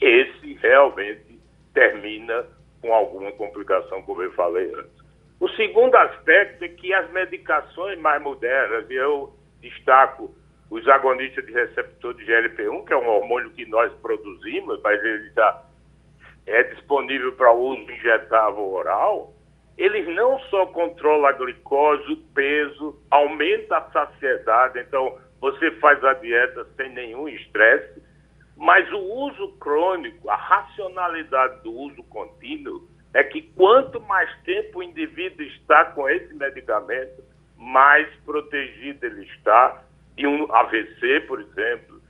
[0.00, 1.38] esse realmente
[1.72, 2.44] termina
[2.80, 5.04] com alguma complicação, como eu falei antes.
[5.38, 10.34] O segundo aspecto é que as medicações mais modernas, e eu destaco
[10.68, 15.30] os agonistas de receptor de GLP-1, que é um hormônio que nós produzimos, mas ele
[15.30, 15.62] já
[16.44, 19.32] é disponível para uso injetável oral,
[19.78, 26.14] eles não só controlam a glicose, o peso, aumenta a saciedade, então você faz a
[26.14, 28.02] dieta sem nenhum estresse,
[28.56, 34.82] mas o uso crônico, a racionalidade do uso contínuo, é que quanto mais tempo o
[34.82, 37.22] indivíduo está com esse medicamento,
[37.58, 39.84] mais protegido ele está
[40.16, 42.00] de um AVC, por exemplo,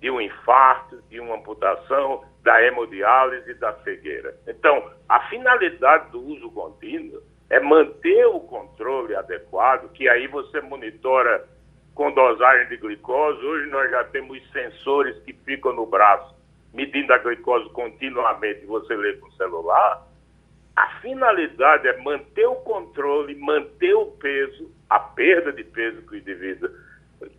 [0.00, 4.36] de um infarto, de uma amputação, da hemodiálise da cegueira.
[4.46, 11.44] Então, a finalidade do uso contínuo é manter o controle adequado, que aí você monitora
[11.94, 13.44] com dosagem de glicose.
[13.44, 16.34] Hoje nós já temos sensores que ficam no braço,
[16.72, 20.06] medindo a glicose continuamente, você lê com o celular.
[20.76, 26.18] A finalidade é manter o controle, manter o peso, a perda de peso que o
[26.18, 26.68] indivíduo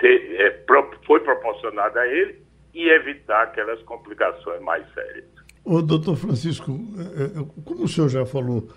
[0.02, 0.64] é,
[1.06, 2.42] foi proporcionada a ele
[2.74, 5.26] e evitar aquelas complicações mais sérias.
[5.66, 6.72] O doutor Francisco,
[7.18, 8.70] é, é, como o senhor já falou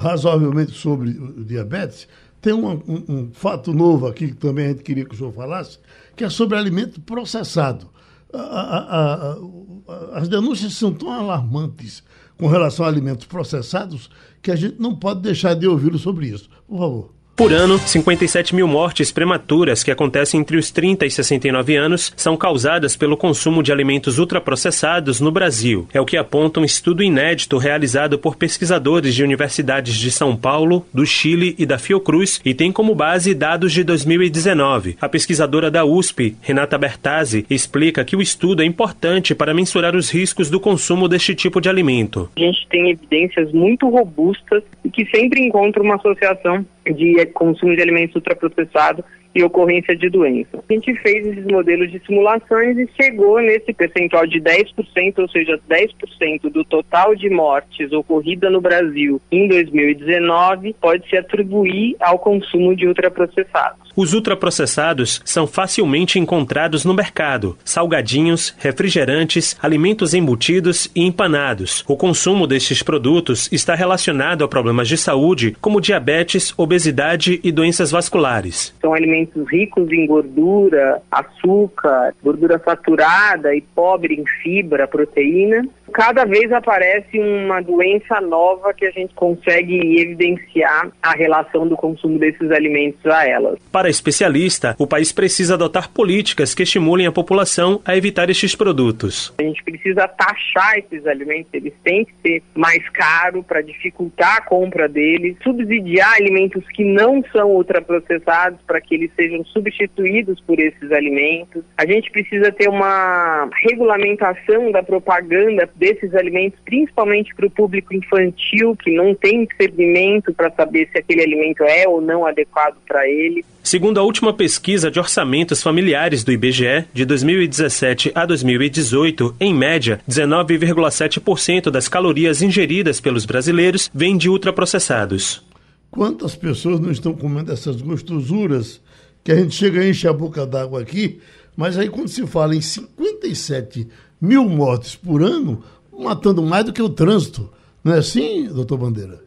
[0.00, 2.08] razoavelmente sobre o diabetes,
[2.40, 5.32] tem um, um, um, fato novo aqui que também a gente queria que o senhor
[5.32, 5.78] falasse,
[6.14, 7.88] que é sobre alimento processado.
[8.32, 12.02] A, a, a, as denúncias são tão alarmantes
[12.38, 14.10] com relação a alimentos processados
[14.42, 16.48] que a gente não pode deixar de ouvi-lo sobre isso.
[16.68, 17.15] Por favor.
[17.36, 22.34] Por ano, 57 mil mortes prematuras que acontecem entre os 30 e 69 anos são
[22.34, 25.86] causadas pelo consumo de alimentos ultraprocessados no Brasil.
[25.92, 30.86] É o que aponta um estudo inédito realizado por pesquisadores de universidades de São Paulo,
[30.94, 34.96] do Chile e da Fiocruz e tem como base dados de 2019.
[34.98, 40.08] A pesquisadora da USP, Renata Bertazzi, explica que o estudo é importante para mensurar os
[40.08, 42.30] riscos do consumo deste tipo de alimento.
[42.34, 47.82] A gente tem evidências muito robustas e que sempre encontram uma associação de consumo de
[47.82, 49.04] alimentos ultraprocessados
[49.36, 50.64] e ocorrência de doença.
[50.68, 55.60] A gente fez esses modelos de simulações e chegou nesse percentual de 10%, ou seja,
[55.68, 62.74] 10% do total de mortes ocorrida no Brasil em 2019 pode se atribuir ao consumo
[62.74, 63.86] de ultraprocessados.
[63.94, 71.84] Os ultraprocessados são facilmente encontrados no mercado: salgadinhos, refrigerantes, alimentos embutidos e empanados.
[71.88, 77.90] O consumo destes produtos está relacionado a problemas de saúde, como diabetes, obesidade e doenças
[77.90, 78.74] vasculares.
[78.80, 85.66] São alimentos ricos em gordura, açúcar, gordura saturada e pobre em fibra, proteína.
[85.96, 92.18] Cada vez aparece uma doença nova que a gente consegue evidenciar a relação do consumo
[92.18, 93.58] desses alimentos a elas.
[93.72, 98.54] Para a especialista, o país precisa adotar políticas que estimulem a população a evitar estes
[98.54, 99.32] produtos.
[99.38, 104.40] A gente precisa taxar esses alimentos, eles têm que ser mais caros para dificultar a
[104.42, 110.92] compra deles, subsidiar alimentos que não são ultraprocessados para que eles sejam substituídos por esses
[110.92, 111.64] alimentos.
[111.78, 118.74] A gente precisa ter uma regulamentação da propaganda desses alimentos, principalmente para o público infantil,
[118.74, 123.44] que não tem discernimento para saber se aquele alimento é ou não adequado para ele.
[123.62, 130.00] Segundo a última pesquisa de orçamentos familiares do IBGE, de 2017 a 2018, em média,
[130.08, 135.44] 19,7% das calorias ingeridas pelos brasileiros vêm de ultraprocessados.
[135.88, 138.80] Quantas pessoas não estão comendo essas gostosuras
[139.22, 141.20] que a gente chega a encher a boca d'água aqui,
[141.56, 143.88] mas aí quando se fala em 57
[144.20, 145.62] mil mortes por ano,
[145.98, 147.52] matando mais do que o trânsito.
[147.84, 149.18] Não é assim, doutor Bandeira?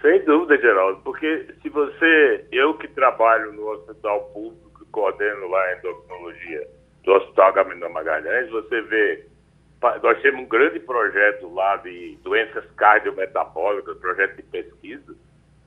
[0.00, 5.78] Sem dúvida, Geraldo, porque se você, eu que trabalho no hospital público, coordeno lá a
[5.78, 6.68] endocrinologia
[7.04, 9.26] do Hospital Gabriel Magalhães, você vê,
[10.02, 15.14] nós temos um grande projeto lá de doenças cardiometabólicas, projeto de pesquisa,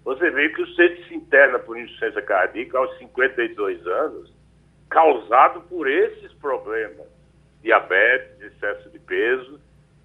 [0.05, 4.31] você vê que o centro se interna por insuficiência cardíaca aos 52 anos,
[4.89, 7.07] causado por esses problemas,
[7.63, 9.54] diabetes, excesso de peso,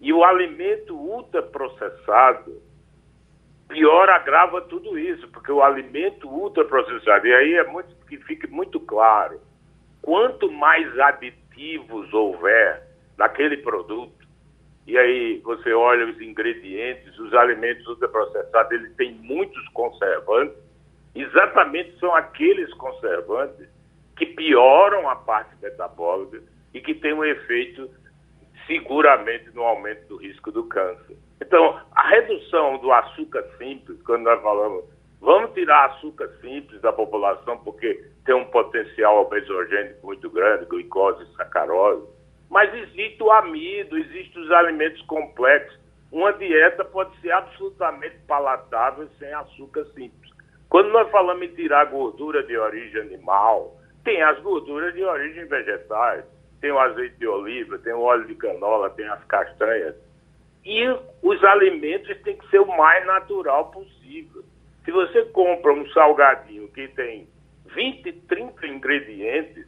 [0.00, 2.62] e o alimento ultraprocessado,
[3.68, 8.80] pior agrava tudo isso, porque o alimento ultraprocessado, e aí é muito que fique muito
[8.80, 9.40] claro,
[10.02, 12.82] quanto mais aditivos houver
[13.16, 14.26] naquele produto,
[14.86, 20.56] e aí você olha os ingredientes, os alimentos ultraprocessados, eles têm muitos conservantes,
[21.14, 23.68] exatamente são aqueles conservantes
[24.16, 27.90] que pioram a parte metabólica e que têm um efeito
[28.70, 31.16] seguramente no aumento do risco do câncer.
[31.42, 34.84] Então, a redução do açúcar simples, quando nós falamos
[35.20, 41.36] Vamos tirar açúcar simples da população, porque tem um potencial obesogênico muito grande, glicose e
[41.36, 42.08] sacarose.
[42.48, 45.78] Mas existe o amido, existem os alimentos complexos.
[46.10, 50.30] Uma dieta pode ser absolutamente palatável sem açúcar simples.
[50.70, 56.24] Quando nós falamos em tirar gordura de origem animal, tem as gorduras de origem vegetais,
[56.60, 59.94] tem o azeite de oliva, tem o óleo de canola, tem as castanhas.
[60.64, 60.86] E
[61.22, 64.44] os alimentos têm que ser o mais natural possível.
[64.84, 67.26] Se você compra um salgadinho que tem
[67.74, 69.66] 20, 30 ingredientes,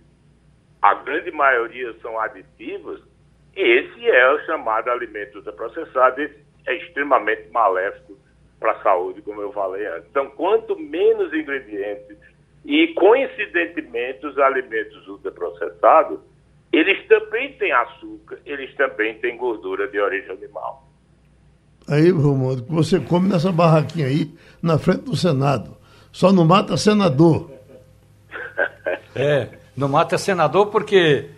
[0.80, 3.02] a grande maioria são aditivos,
[3.54, 8.18] esse é o chamado alimento ultraprocessado, esse é extremamente maléfico
[8.58, 10.08] para a saúde, como eu falei antes.
[10.10, 12.16] Então, quanto menos ingredientes
[12.64, 16.20] e, coincidentemente, os alimentos ultraprocessados,
[16.72, 20.88] eles também têm açúcar, eles também têm gordura de origem animal.
[21.86, 24.32] Aí, Romualdo, que você come nessa barraquinha aí,
[24.62, 25.76] na frente do Senado.
[26.10, 27.50] Só não mata senador.
[29.14, 31.28] É, não mata senador porque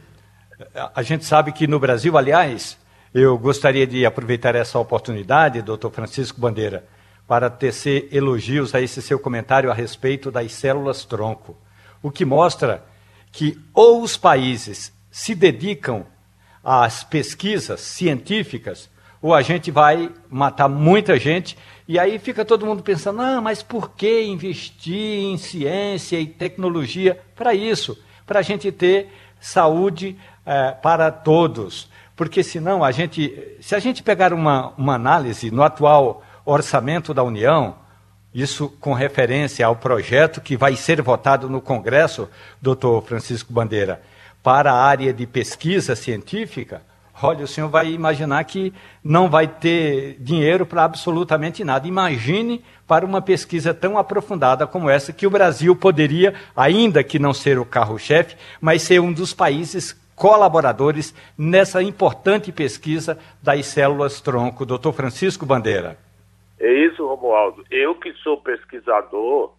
[0.94, 2.78] a gente sabe que no Brasil, aliás,
[3.12, 6.84] eu gostaria de aproveitar essa oportunidade, doutor Francisco Bandeira,
[7.26, 11.56] para tecer elogios a esse seu comentário a respeito das células tronco.
[12.00, 12.84] O que mostra
[13.32, 16.04] que ou os países se dedicam
[16.60, 18.90] às pesquisas científicas,
[19.22, 23.62] ou a gente vai matar muita gente, e aí fica todo mundo pensando: ah, mas
[23.62, 27.20] por que investir em ciência e tecnologia?
[27.36, 27.96] Para isso,
[28.26, 31.88] para a gente ter saúde é, para todos.
[32.16, 37.22] Porque senão a gente, se a gente pegar uma, uma análise no atual orçamento da
[37.22, 37.76] União,
[38.34, 42.28] isso com referência ao projeto que vai ser votado no Congresso,
[42.60, 44.02] doutor Francisco Bandeira,
[44.44, 46.82] para a área de pesquisa científica,
[47.22, 51.88] olha, o senhor vai imaginar que não vai ter dinheiro para absolutamente nada.
[51.88, 57.32] Imagine para uma pesquisa tão aprofundada como essa, que o Brasil poderia, ainda que não
[57.32, 64.66] ser o carro-chefe, mas ser um dos países colaboradores nessa importante pesquisa das células tronco.
[64.66, 65.96] Doutor Francisco Bandeira.
[66.60, 67.64] É isso, Romualdo.
[67.70, 69.54] Eu que sou pesquisador,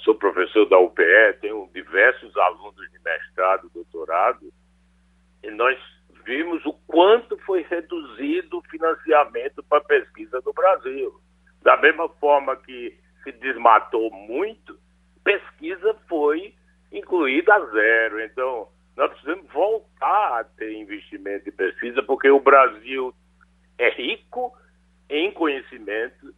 [0.00, 4.52] sou professor da UPE, tenho diversos alunos de mestrado, doutorado,
[5.42, 5.78] e nós
[6.24, 11.20] vimos o quanto foi reduzido o financiamento para pesquisa no Brasil.
[11.62, 14.78] Da mesma forma que se desmatou muito,
[15.24, 16.54] pesquisa foi
[16.92, 18.20] incluída a zero.
[18.20, 23.14] Então, nós precisamos voltar a ter investimento em pesquisa, porque o Brasil
[23.78, 24.52] é rico
[25.08, 26.34] em conhecimento.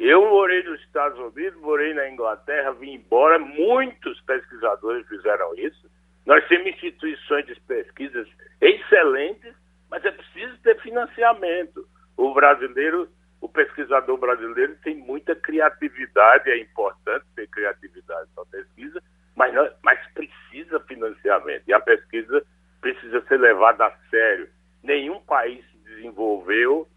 [0.00, 5.90] Eu morei nos Estados Unidos, morei na Inglaterra, vim embora, muitos pesquisadores fizeram isso.
[6.24, 8.26] Nós temos instituições de pesquisas
[8.62, 9.54] excelentes,
[9.90, 11.86] mas é preciso ter financiamento.
[12.16, 13.10] O brasileiro,
[13.42, 19.02] o pesquisador brasileiro tem muita criatividade, é importante ter criatividade para pesquisa,
[19.36, 21.64] mas, não, mas precisa financiamento.
[21.68, 22.42] E a pesquisa
[22.80, 24.48] precisa ser levada a sério.
[24.82, 26.88] Nenhum país se desenvolveu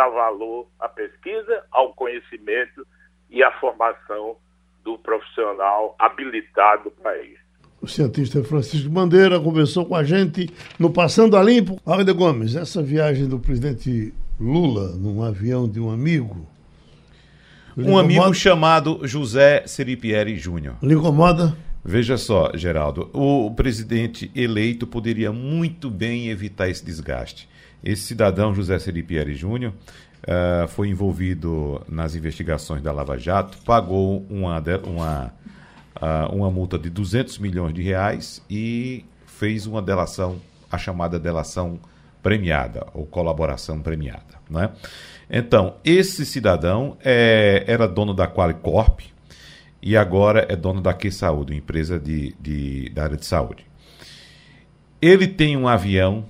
[0.00, 2.86] dar valor à pesquisa, ao conhecimento
[3.28, 4.36] e à formação
[4.82, 7.50] do profissional habilitado para isso.
[7.82, 11.78] O cientista Francisco Bandeira conversou com a gente no Passando a Limpo.
[11.84, 16.46] Wagner Gomes, essa viagem do presidente Lula num avião de um amigo.
[17.76, 20.76] Um amigo chamado José Seripieri Júnior.
[20.82, 21.56] Lhe incomoda?
[21.84, 27.48] Veja só, Geraldo, o presidente eleito poderia muito bem evitar esse desgaste.
[27.82, 29.72] Esse cidadão, José Seripieri Júnior,
[30.22, 35.32] uh, foi envolvido nas investigações da Lava Jato, pagou uma, uma
[35.96, 40.40] uh, uma multa de 200 milhões de reais e fez uma delação,
[40.70, 41.78] a chamada delação
[42.22, 44.40] premiada ou colaboração premiada.
[44.48, 44.70] Né?
[45.30, 49.00] Então, esse cidadão é, era dono da Qualicorp
[49.82, 53.64] e agora é dono da Que Saúde, uma empresa de, de, da área de saúde.
[55.00, 56.26] Ele tem um avião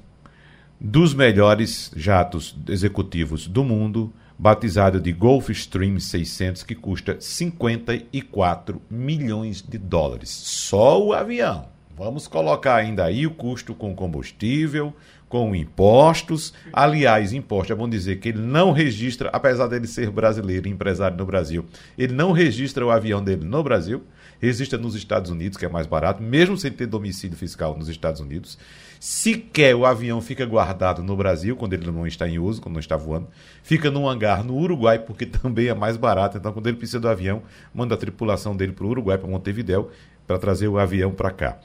[0.81, 9.77] dos melhores jatos executivos do mundo, batizado de Gulfstream 600, que custa 54 milhões de
[9.77, 10.31] dólares.
[10.31, 11.69] Só o avião.
[11.94, 14.94] Vamos colocar ainda aí o custo com combustível,
[15.29, 16.54] com impostos.
[16.73, 21.27] Aliás, imposto é bom dizer que ele não registra, apesar dele ser brasileiro, empresário no
[21.27, 21.67] Brasil,
[21.98, 24.02] ele não registra o avião dele no Brasil,
[24.40, 28.23] registra nos Estados Unidos, que é mais barato, mesmo sem ter domicílio fiscal nos Estados
[28.23, 28.57] Unidos.
[29.01, 32.81] Sequer o avião fica guardado no Brasil, quando ele não está em uso, quando não
[32.81, 33.29] está voando.
[33.63, 36.37] Fica num hangar no Uruguai, porque também é mais barato.
[36.37, 37.42] Então, quando ele precisa do avião,
[37.73, 39.90] manda a tripulação dele para o Uruguai, para Montevidéu,
[40.27, 41.59] para trazer o avião para cá.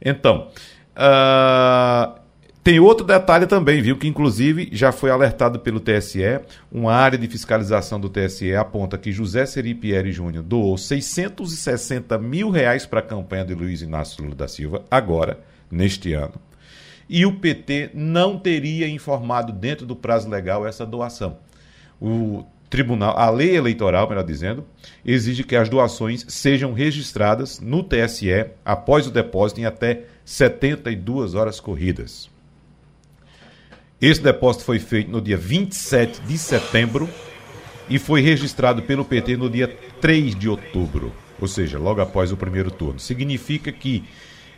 [0.00, 0.52] Então,
[0.94, 2.16] uh,
[2.62, 3.96] tem outro detalhe também, viu?
[3.96, 6.38] Que inclusive já foi alertado pelo TSE.
[6.70, 12.86] Uma área de fiscalização do TSE aponta que José Seripieri Júnior doou 660 mil reais
[12.86, 16.34] para a campanha de Luiz Inácio Lula da Silva, agora, neste ano.
[17.08, 21.38] E o PT não teria informado dentro do prazo legal essa doação.
[22.00, 24.64] O tribunal, a lei eleitoral, melhor dizendo,
[25.04, 31.60] exige que as doações sejam registradas no TSE após o depósito em até 72 horas
[31.60, 32.30] corridas.
[34.00, 37.08] Esse depósito foi feito no dia 27 de setembro
[37.88, 39.66] e foi registrado pelo PT no dia
[40.00, 43.00] 3 de outubro, ou seja, logo após o primeiro turno.
[43.00, 44.04] Significa que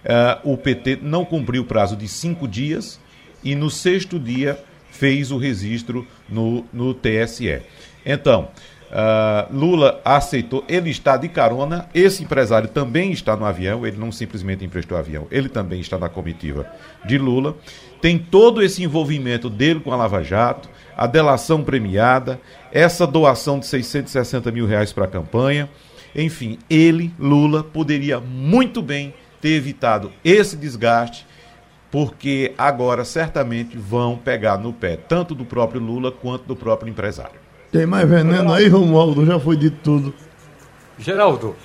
[0.05, 3.01] uh, o PT não cumpriu o prazo de cinco dias
[3.43, 4.59] e no sexto dia
[4.91, 7.63] fez o registro no, no TSE.
[8.05, 8.49] Então,
[8.91, 14.13] uh, Lula aceitou, ele está de carona, esse empresário também está no avião, ele não
[14.13, 16.67] simplesmente emprestou avião, ele também está na comitiva
[17.05, 17.57] de Lula.
[18.01, 22.41] Tem todo esse envolvimento dele com a Lava Jato, a delação premiada,
[22.73, 25.69] essa doação de 660 mil reais para a campanha.
[26.15, 31.27] Enfim, ele, Lula, poderia muito bem ter evitado esse desgaste,
[31.91, 37.41] porque agora certamente vão pegar no pé tanto do próprio Lula quanto do próprio empresário.
[37.73, 39.25] Tem mais veneno aí, Romualdo?
[39.25, 40.13] Já foi de tudo.
[40.99, 41.57] Geraldo,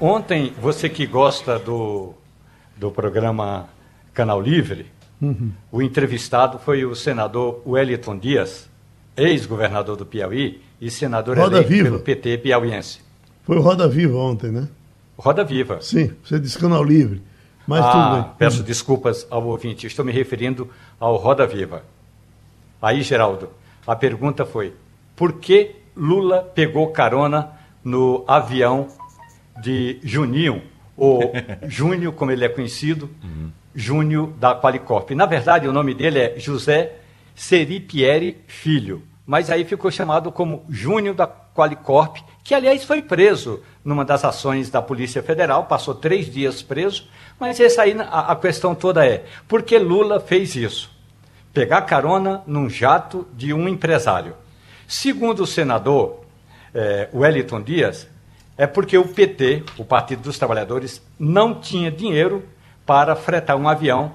[0.00, 2.14] ontem, você que gosta do,
[2.76, 3.68] do programa
[4.12, 4.86] Canal Livre,
[5.20, 5.52] uhum.
[5.70, 8.68] o entrevistado foi o senador Wellington Dias,
[9.16, 11.84] ex-governador do Piauí e senador Roda eleito Viva.
[11.84, 13.00] pelo PT piauiense.
[13.44, 14.68] Foi o Roda Viva ontem, né?
[15.20, 15.80] Roda Viva.
[15.82, 17.22] Sim, você disse Canal Livre.
[17.66, 18.32] Mas ah, tudo bem.
[18.38, 21.84] Peço desculpas ao ouvinte, estou me referindo ao Roda Viva.
[22.80, 23.50] Aí, Geraldo,
[23.86, 24.72] a pergunta foi:
[25.14, 27.50] por que Lula pegou carona
[27.84, 28.88] no avião
[29.62, 30.62] de Juninho,
[30.96, 31.20] ou
[31.68, 33.50] Júnior, como ele é conhecido, uhum.
[33.74, 35.10] Júnior da Qualicorp.
[35.10, 36.96] Na verdade, o nome dele é José
[37.34, 44.04] Seripieri Filho, mas aí ficou chamado como Júnior da Qualicorp, que aliás foi preso numa
[44.04, 47.08] das ações da Polícia Federal, passou três dias preso,
[47.38, 50.90] mas essa aí a, a questão toda é, por que Lula fez isso?
[51.52, 54.34] Pegar carona num jato de um empresário.
[54.86, 56.20] Segundo o senador
[56.74, 58.08] eh, Wellington Dias,
[58.56, 62.44] é porque o PT, o Partido dos Trabalhadores, não tinha dinheiro
[62.84, 64.12] para fretar um avião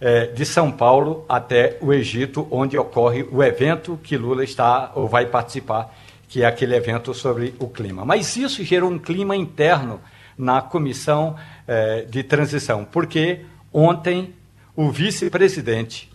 [0.00, 5.08] eh, de São Paulo até o Egito, onde ocorre o evento que Lula está ou
[5.08, 5.94] vai participar,
[6.30, 8.04] que é aquele evento sobre o clima.
[8.04, 10.00] Mas isso gerou um clima interno
[10.38, 11.36] na comissão
[11.68, 13.40] eh, de transição, porque
[13.72, 14.32] ontem
[14.74, 16.10] o vice-presidente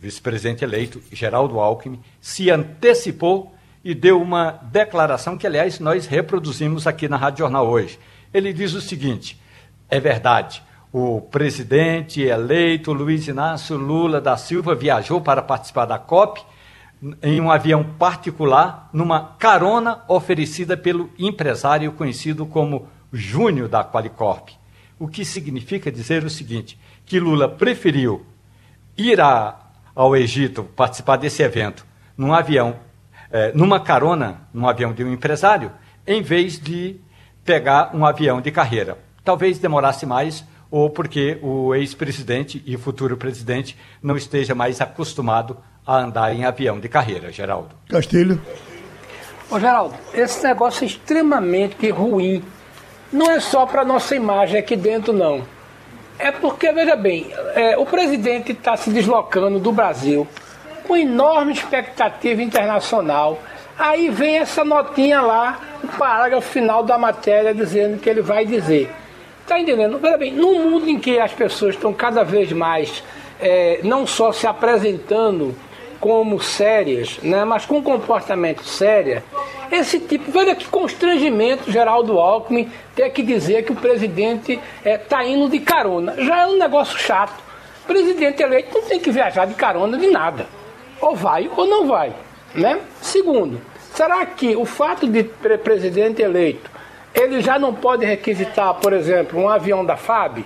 [0.00, 3.54] vice-presidente eleito, Geraldo Alckmin, se antecipou
[3.84, 7.98] e deu uma declaração que, aliás, nós reproduzimos aqui na Rádio Jornal hoje.
[8.32, 9.40] Ele diz o seguinte:
[9.88, 10.62] é verdade,
[10.92, 16.40] o presidente eleito Luiz Inácio Lula da Silva viajou para participar da COP
[17.22, 24.50] em um avião particular, numa carona oferecida pelo empresário conhecido como Júnior da Qualicorp.
[24.98, 28.24] O que significa dizer o seguinte: que Lula preferiu
[28.96, 29.60] ir a
[29.94, 31.86] ao Egito participar desse evento
[32.16, 32.76] num avião,
[33.30, 35.72] é, numa carona, num avião de um empresário,
[36.06, 37.00] em vez de
[37.44, 38.98] pegar um avião de carreira.
[39.24, 45.56] Talvez demorasse mais, ou porque o ex-presidente e futuro presidente não esteja mais acostumado
[45.86, 47.68] a andar em avião de carreira, Geraldo.
[47.88, 48.40] Castilho.
[49.50, 52.42] Ô, Geraldo, esse negócio é extremamente ruim.
[53.12, 55.44] Não é só para nossa imagem aqui dentro, não.
[56.18, 60.26] É porque, veja bem, é, o presidente está se deslocando do Brasil
[60.86, 63.38] com enorme expectativa internacional.
[63.78, 68.90] Aí vem essa notinha lá, o parágrafo final da matéria, dizendo que ele vai dizer.
[69.42, 69.98] Está entendendo?
[69.98, 73.04] Veja bem, num mundo em que as pessoas estão cada vez mais
[73.40, 75.54] é, não só se apresentando
[76.00, 79.22] como sérias, né, mas com comportamento sério,
[79.70, 84.98] esse tipo, veja que constrangimento Geraldo Alckmin ter que dizer que o presidente está é,
[84.98, 86.14] tá indo de carona.
[86.18, 87.44] Já é um negócio chato.
[87.86, 90.46] Presidente eleito não tem que viajar de carona de nada.
[91.00, 92.12] Ou vai ou não vai.
[92.54, 92.80] Né?
[93.00, 93.60] Segundo,
[93.92, 96.70] será que o fato de presidente eleito
[97.12, 100.44] ele já não pode requisitar, por exemplo, um avião da FAB?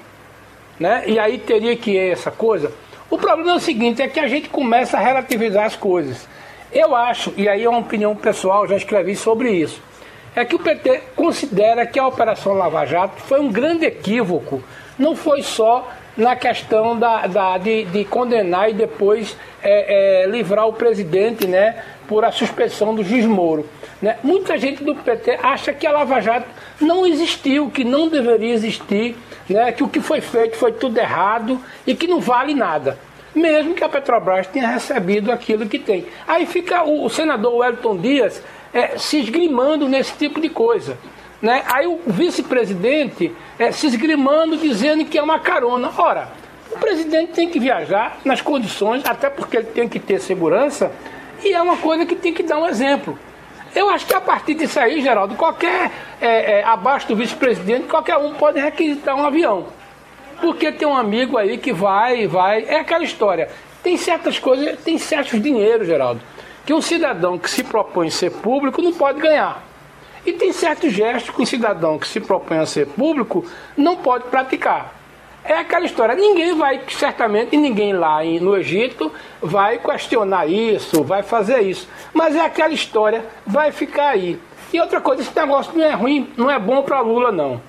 [0.78, 1.04] Né?
[1.06, 2.72] E aí teria que ir essa coisa?
[3.10, 6.28] O problema é o seguinte, é que a gente começa a relativizar as coisas.
[6.72, 9.82] Eu acho, e aí é uma opinião pessoal, já escrevi sobre isso,
[10.36, 14.62] é que o PT considera que a Operação Lava Jato foi um grande equívoco.
[14.96, 20.68] Não foi só na questão da, da de, de, condenar e depois é, é, livrar
[20.68, 23.68] o presidente né, por a suspensão do juiz Moro.
[24.00, 24.18] Né?
[24.22, 26.46] Muita gente do PT acha que a Lava Jato
[26.80, 29.16] não existiu, que não deveria existir,
[29.52, 32.98] né, que o que foi feito foi tudo errado e que não vale nada.
[33.34, 36.06] mesmo que a Petrobras tenha recebido aquilo que tem.
[36.26, 38.42] Aí fica o, o senador Wellington Dias
[38.72, 40.98] é, se esgrimando nesse tipo de coisa.
[41.40, 41.62] Né?
[41.66, 45.90] Aí o vice-presidente é, se esgrimando, dizendo que é uma carona.
[45.96, 46.28] Ora,
[46.70, 50.92] o presidente tem que viajar nas condições, até porque ele tem que ter segurança,
[51.42, 53.18] e é uma coisa que tem que dar um exemplo.
[53.74, 55.90] Eu acho que a partir disso aí, Geraldo, qualquer,
[56.20, 59.66] é, é, abaixo do vice-presidente, qualquer um pode requisitar um avião.
[60.40, 62.64] Porque tem um amigo aí que vai, vai.
[62.64, 63.48] É aquela história.
[63.82, 66.20] Tem certas coisas, tem certos dinheiros, Geraldo,
[66.66, 69.62] que um cidadão que se propõe ser público não pode ganhar.
[70.24, 73.44] E tem certos gestos que um cidadão que se propõe a ser público
[73.76, 74.99] não pode praticar.
[75.44, 79.10] É aquela história, ninguém vai, certamente ninguém lá no Egito
[79.40, 81.88] vai questionar isso, vai fazer isso.
[82.12, 84.38] Mas é aquela história, vai ficar aí.
[84.72, 87.60] E outra coisa, esse negócio não é ruim, não é bom para Lula, não.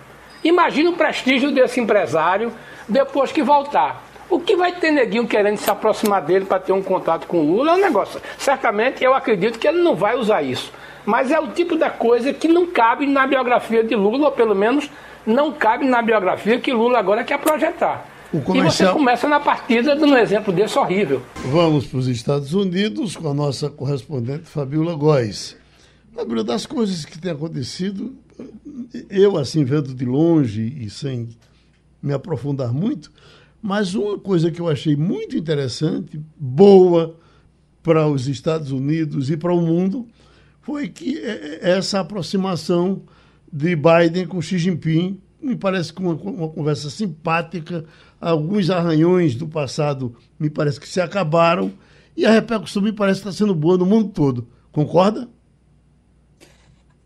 [0.44, 2.52] Imagina o prestígio desse empresário
[2.88, 4.04] depois que voltar.
[4.30, 7.56] O que vai ter neguinho querendo se aproximar dele para ter um contato com o
[7.56, 8.22] Lula é um negócio.
[8.38, 10.72] Certamente eu acredito que ele não vai usar isso.
[11.06, 14.56] Mas é o tipo da coisa que não cabe na biografia de Lula, ou pelo
[14.56, 14.90] menos
[15.26, 18.06] não cabe na biografia que Lula agora quer projetar.
[18.32, 18.66] Comercial...
[18.66, 21.22] E você começa na partida dando um exemplo desse horrível.
[21.52, 25.58] Vamos para os Estados Unidos com a nossa correspondente Fabiola Góes.
[26.14, 28.16] Fabiola, das coisas que têm acontecido,
[29.10, 31.30] eu assim vendo de longe e sem
[32.02, 33.12] me aprofundar muito,
[33.62, 37.16] mas uma coisa que eu achei muito interessante, boa
[37.84, 40.08] para os Estados Unidos e para o mundo,
[40.62, 43.02] foi que é, é, essa aproximação
[43.52, 47.84] de Biden com Xi Jinping me parece que uma, uma conversa simpática,
[48.20, 51.72] alguns arranhões do passado me parece que se acabaram
[52.16, 54.48] e a repercussão me parece estar sendo boa no mundo todo.
[54.72, 55.28] Concorda?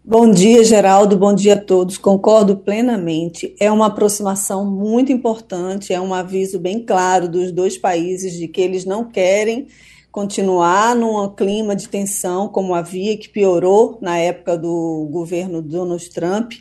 [0.03, 1.17] Bom dia, Geraldo.
[1.17, 1.97] Bom dia a todos.
[1.97, 3.55] Concordo plenamente.
[3.59, 8.61] É uma aproximação muito importante, é um aviso bem claro dos dois países de que
[8.61, 9.67] eles não querem
[10.15, 16.53] continuar num clima de tensão como havia, que piorou na época do governo Donald Trump.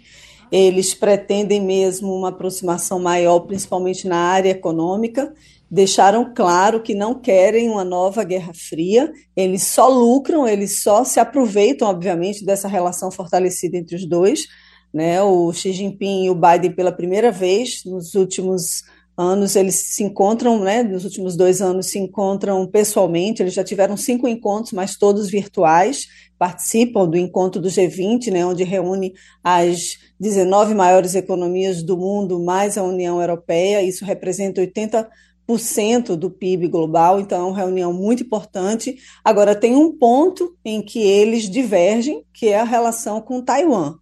[0.50, 5.32] Eles pretendem mesmo uma aproximação maior, principalmente na área econômica.
[5.70, 11.20] Deixaram claro que não querem uma nova Guerra Fria, eles só lucram, eles só se
[11.20, 14.48] aproveitam, obviamente, dessa relação fortalecida entre os dois.
[14.92, 15.22] Né?
[15.22, 18.82] O Xi Jinping e o Biden, pela primeira vez nos últimos
[19.16, 23.96] anos eles se encontram, né, nos últimos dois anos se encontram pessoalmente, eles já tiveram
[23.96, 26.06] cinco encontros, mas todos virtuais,
[26.38, 32.76] participam do encontro do G20, né, onde reúne as 19 maiores economias do mundo, mais
[32.76, 38.96] a União Europeia, isso representa 80% do PIB global, então é uma reunião muito importante.
[39.22, 43.96] Agora, tem um ponto em que eles divergem, que é a relação com Taiwan.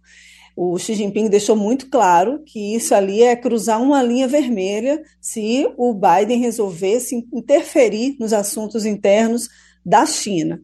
[0.55, 5.67] O Xi Jinping deixou muito claro que isso ali é cruzar uma linha vermelha se
[5.77, 9.49] o Biden resolvesse interferir nos assuntos internos
[9.83, 10.61] da China.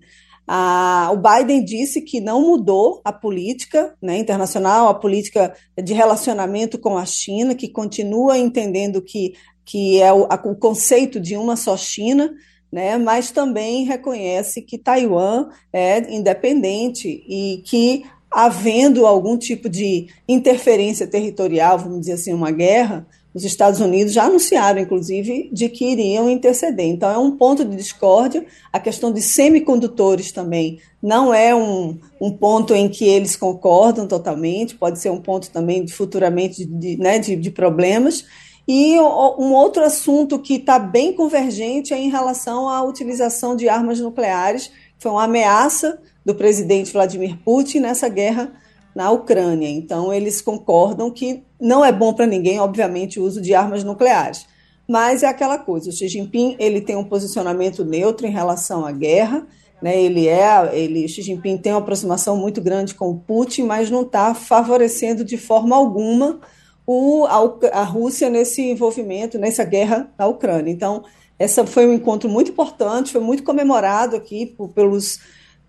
[0.51, 6.79] Ah, o Biden disse que não mudou a política né, internacional, a política de relacionamento
[6.79, 9.33] com a China, que continua entendendo que,
[9.63, 12.33] que é o, a, o conceito de uma só China,
[12.71, 21.07] né, mas também reconhece que Taiwan é independente e que havendo algum tipo de interferência
[21.07, 26.29] territorial, vamos dizer assim, uma guerra, os Estados Unidos já anunciaram, inclusive, de que iriam
[26.29, 26.87] interceder.
[26.87, 28.45] Então, é um ponto de discórdia.
[28.73, 34.75] A questão de semicondutores também não é um, um ponto em que eles concordam totalmente,
[34.75, 38.25] pode ser um ponto também de, futuramente de, né, de, de problemas.
[38.67, 43.99] E um outro assunto que está bem convergente é em relação à utilização de armas
[43.99, 45.99] nucleares, foi uma ameaça
[46.29, 48.53] do presidente Vladimir Putin nessa guerra
[48.93, 49.67] na Ucrânia.
[49.67, 54.45] Então, eles concordam que não é bom para ninguém, obviamente, o uso de armas nucleares.
[54.87, 58.91] Mas é aquela coisa, o Xi Jinping ele tem um posicionamento neutro em relação à
[58.91, 59.47] guerra,
[59.81, 59.99] né?
[59.99, 64.03] Ele é, ele, Xi Jinping tem uma aproximação muito grande com o Putin, mas não
[64.03, 66.41] está favorecendo de forma alguma
[66.85, 70.71] o, a, a Rússia nesse envolvimento, nessa guerra na Ucrânia.
[70.71, 71.03] Então,
[71.39, 75.19] essa foi um encontro muito importante, foi muito comemorado aqui por, pelos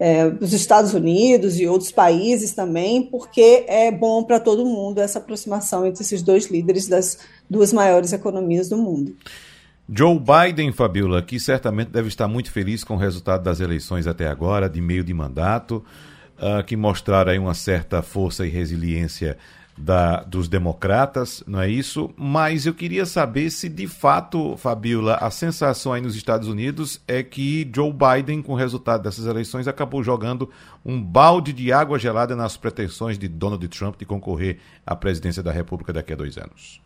[0.00, 5.18] é, dos Estados Unidos e outros países também, porque é bom para todo mundo essa
[5.18, 9.14] aproximação entre esses dois líderes das duas maiores economias do mundo.
[9.92, 14.26] Joe Biden, Fabiola, que certamente deve estar muito feliz com o resultado das eleições até
[14.26, 15.84] agora, de meio de mandato,
[16.38, 19.36] uh, que mostraram aí uma certa força e resiliência
[19.80, 22.10] da, dos democratas, não é isso?
[22.16, 27.22] Mas eu queria saber se de fato, Fabiola, a sensação aí nos Estados Unidos é
[27.22, 30.50] que Joe Biden, com o resultado dessas eleições, acabou jogando
[30.84, 35.50] um balde de água gelada nas pretensões de Donald Trump de concorrer à presidência da
[35.50, 36.80] República daqui a dois anos.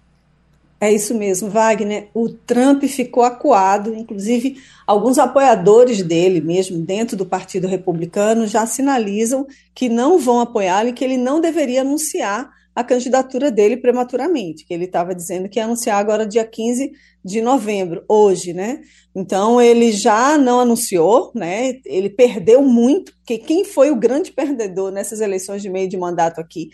[0.80, 2.09] É isso mesmo, Wagner.
[2.12, 9.47] O Trump ficou acuado, inclusive alguns apoiadores dele, mesmo dentro do Partido Republicano, já sinalizam
[9.74, 14.75] que não vão apoiá-lo e que ele não deveria anunciar a candidatura dele prematuramente, que
[14.75, 16.93] ele estava dizendo que ia anunciar agora dia 15
[17.25, 18.81] de novembro, hoje, né?
[19.14, 21.81] Então ele já não anunciou, né?
[21.85, 26.41] Ele perdeu muito, porque quem foi o grande perdedor nessas eleições de meio de mandato
[26.41, 26.70] aqui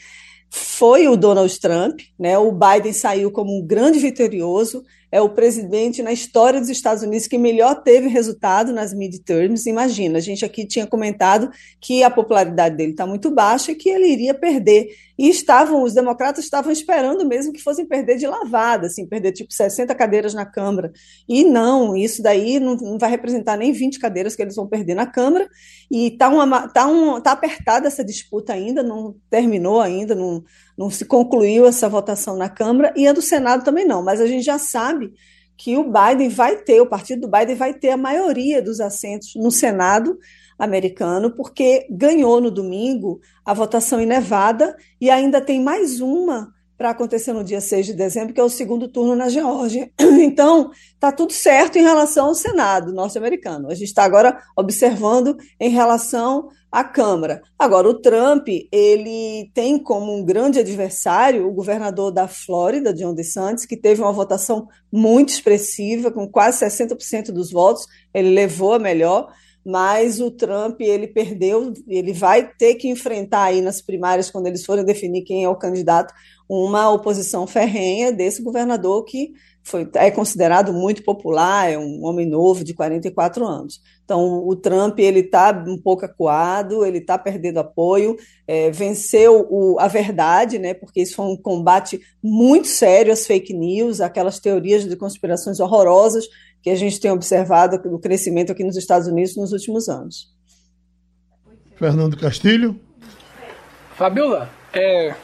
[0.48, 2.36] foi o Donald Trump, né?
[2.38, 4.82] O Biden saiu como um grande vitorioso,
[5.12, 9.68] é o presidente na história dos Estados Unidos que melhor teve resultado nas midterms.
[9.68, 11.50] Imagina, a gente aqui tinha comentado
[11.80, 14.88] que a popularidade dele está muito baixa e que ele iria perder.
[15.18, 19.52] E estavam, os democratas estavam esperando mesmo que fossem perder de lavada, assim, perder tipo
[19.52, 20.92] 60 cadeiras na Câmara.
[21.28, 24.94] E não, isso daí não, não vai representar nem 20 cadeiras que eles vão perder
[24.94, 25.46] na Câmara.
[25.90, 26.30] E está
[26.68, 30.42] tá um, tá apertada essa disputa ainda, não terminou ainda, não
[30.80, 34.26] não se concluiu essa votação na Câmara e a do Senado também não, mas a
[34.26, 35.12] gente já sabe
[35.54, 39.34] que o Biden vai ter, o partido do Biden vai ter a maioria dos assentos
[39.36, 40.18] no Senado
[40.58, 46.50] americano, porque ganhou no domingo a votação em Nevada e ainda tem mais uma
[46.80, 49.90] para acontecer no dia 6 de dezembro, que é o segundo turno na Geórgia.
[50.30, 53.68] Então, está tudo certo em relação ao Senado norte-americano.
[53.68, 57.42] A gente está agora observando em relação à Câmara.
[57.58, 63.66] Agora, o Trump, ele tem como um grande adversário o governador da Flórida, John DeSantis,
[63.66, 69.28] que teve uma votação muito expressiva, com quase 60% dos votos, ele levou a melhor,
[69.64, 74.64] mas o Trump ele perdeu, ele vai ter que enfrentar aí nas primárias, quando eles
[74.64, 76.14] forem definir quem é o candidato,
[76.48, 79.32] uma oposição ferrenha desse governador que
[79.62, 83.80] foi, é considerado muito popular, é um homem novo de 44 anos.
[84.11, 89.78] Então, o Trump ele está um pouco acuado, ele está perdendo apoio, é, venceu o,
[89.78, 94.84] a verdade, né, porque isso foi um combate muito sério às fake news, aquelas teorias
[94.84, 96.24] de conspirações horrorosas
[96.61, 100.34] que a gente tem observado no crescimento aqui nos Estados Unidos nos últimos anos.
[101.76, 102.80] Fernando Castilho.
[103.94, 105.14] Fabiola, é,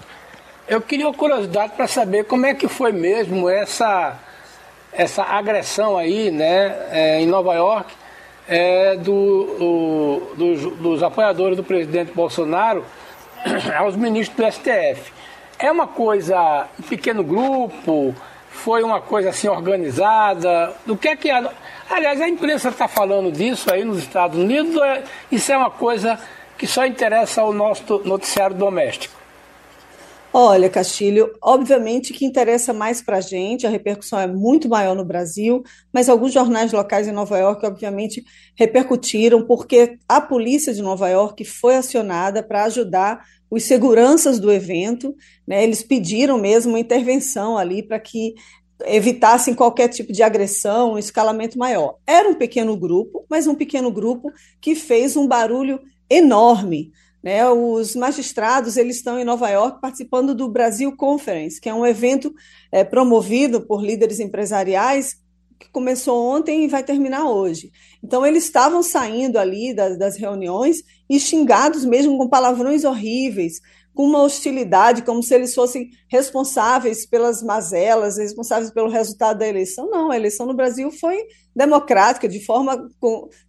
[0.68, 4.16] eu queria uma curiosidade para saber como é que foi mesmo essa,
[4.92, 8.05] essa agressão aí, né, é, em Nova York,
[8.48, 12.84] é, do, o, dos, dos apoiadores do presidente Bolsonaro
[13.76, 15.12] aos ministros do STF.
[15.58, 18.14] É uma coisa em pequeno grupo?
[18.50, 20.74] Foi uma coisa assim organizada?
[20.84, 21.30] Do que é que.
[21.30, 21.50] A,
[21.90, 24.80] aliás, a imprensa está falando disso aí nos Estados Unidos?
[24.80, 26.18] É, isso é uma coisa
[26.58, 29.15] que só interessa ao nosso noticiário doméstico?
[30.38, 35.02] Olha, Castilho, obviamente que interessa mais para a gente, a repercussão é muito maior no
[35.02, 38.22] Brasil, mas alguns jornais locais em Nova York, obviamente,
[38.54, 45.16] repercutiram, porque a polícia de Nova York foi acionada para ajudar os seguranças do evento,
[45.48, 45.64] né?
[45.64, 48.34] Eles pediram mesmo uma intervenção ali para que
[48.84, 51.96] evitassem qualquer tipo de agressão, um escalamento maior.
[52.06, 54.30] Era um pequeno grupo, mas um pequeno grupo
[54.60, 55.80] que fez um barulho
[56.10, 56.92] enorme.
[57.26, 61.84] Né, os magistrados eles estão em Nova York participando do Brasil Conference, que é um
[61.84, 62.32] evento
[62.70, 65.16] é, promovido por líderes empresariais
[65.58, 67.72] que começou ontem e vai terminar hoje.
[68.00, 73.60] Então eles estavam saindo ali das, das reuniões e xingados mesmo com palavrões horríveis,
[73.96, 79.88] com uma hostilidade, como se eles fossem responsáveis pelas mazelas, responsáveis pelo resultado da eleição.
[79.90, 81.16] Não, a eleição no Brasil foi
[81.54, 82.90] democrática, de forma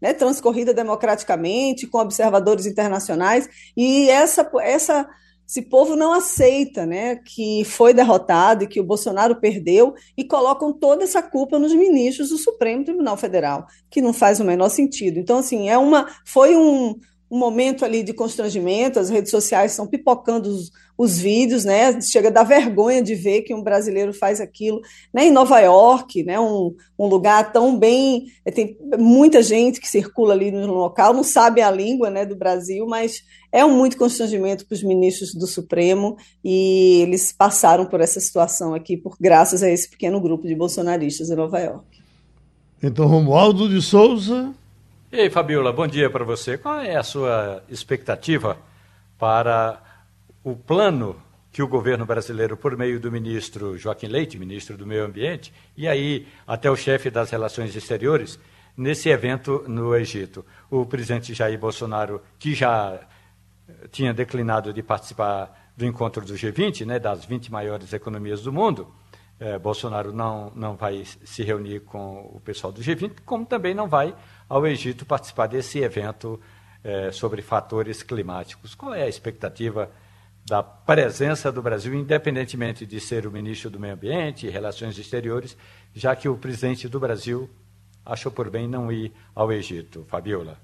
[0.01, 5.05] né, transcorrida democraticamente, com observadores internacionais, e essa, essa,
[5.45, 10.71] esse povo não aceita né, que foi derrotado e que o Bolsonaro perdeu, e colocam
[10.71, 15.19] toda essa culpa nos ministros do Supremo Tribunal Federal, que não faz o menor sentido.
[15.19, 16.95] Então, assim, é uma, foi um
[17.29, 21.99] um momento ali de constrangimento, as redes sociais estão pipocando os, os vídeos, né?
[22.01, 24.79] Chega a dar vergonha de ver que um brasileiro faz aquilo,
[25.13, 25.25] né?
[25.25, 26.39] Em Nova York, né?
[26.39, 31.23] Um, um lugar tão bem, é, tem muita gente que circula ali no local, não
[31.23, 32.25] sabe a língua, né?
[32.25, 33.21] Do Brasil, mas
[33.51, 38.73] é um muito constrangimento para os ministros do Supremo e eles passaram por essa situação
[38.73, 41.85] aqui por graças a esse pequeno grupo de bolsonaristas em Nova York.
[42.81, 44.53] Então, Romualdo de Souza
[45.11, 46.57] ei, Fabiola, bom dia para você.
[46.57, 48.57] Qual é a sua expectativa
[49.17, 49.81] para
[50.43, 55.05] o plano que o governo brasileiro, por meio do ministro Joaquim Leite, ministro do Meio
[55.05, 58.39] Ambiente, e aí até o chefe das Relações Exteriores,
[58.75, 60.45] nesse evento no Egito?
[60.69, 62.99] O presidente Jair Bolsonaro, que já
[63.91, 68.93] tinha declinado de participar do encontro do G20, né, das 20 maiores economias do mundo,
[69.39, 73.87] eh, Bolsonaro não, não vai se reunir com o pessoal do G20, como também não
[73.87, 74.13] vai
[74.47, 76.39] ao Egito participar desse evento
[76.83, 78.73] é, sobre fatores climáticos.
[78.73, 79.89] Qual é a expectativa
[80.45, 85.57] da presença do Brasil, independentemente de ser o ministro do Meio Ambiente e Relações Exteriores,
[85.93, 87.49] já que o presidente do Brasil
[88.05, 90.05] achou por bem não ir ao Egito.
[90.07, 90.57] Fabiola.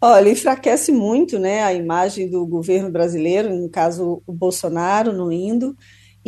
[0.00, 5.76] Olha, enfraquece muito né, a imagem do governo brasileiro, no caso o Bolsonaro não indo,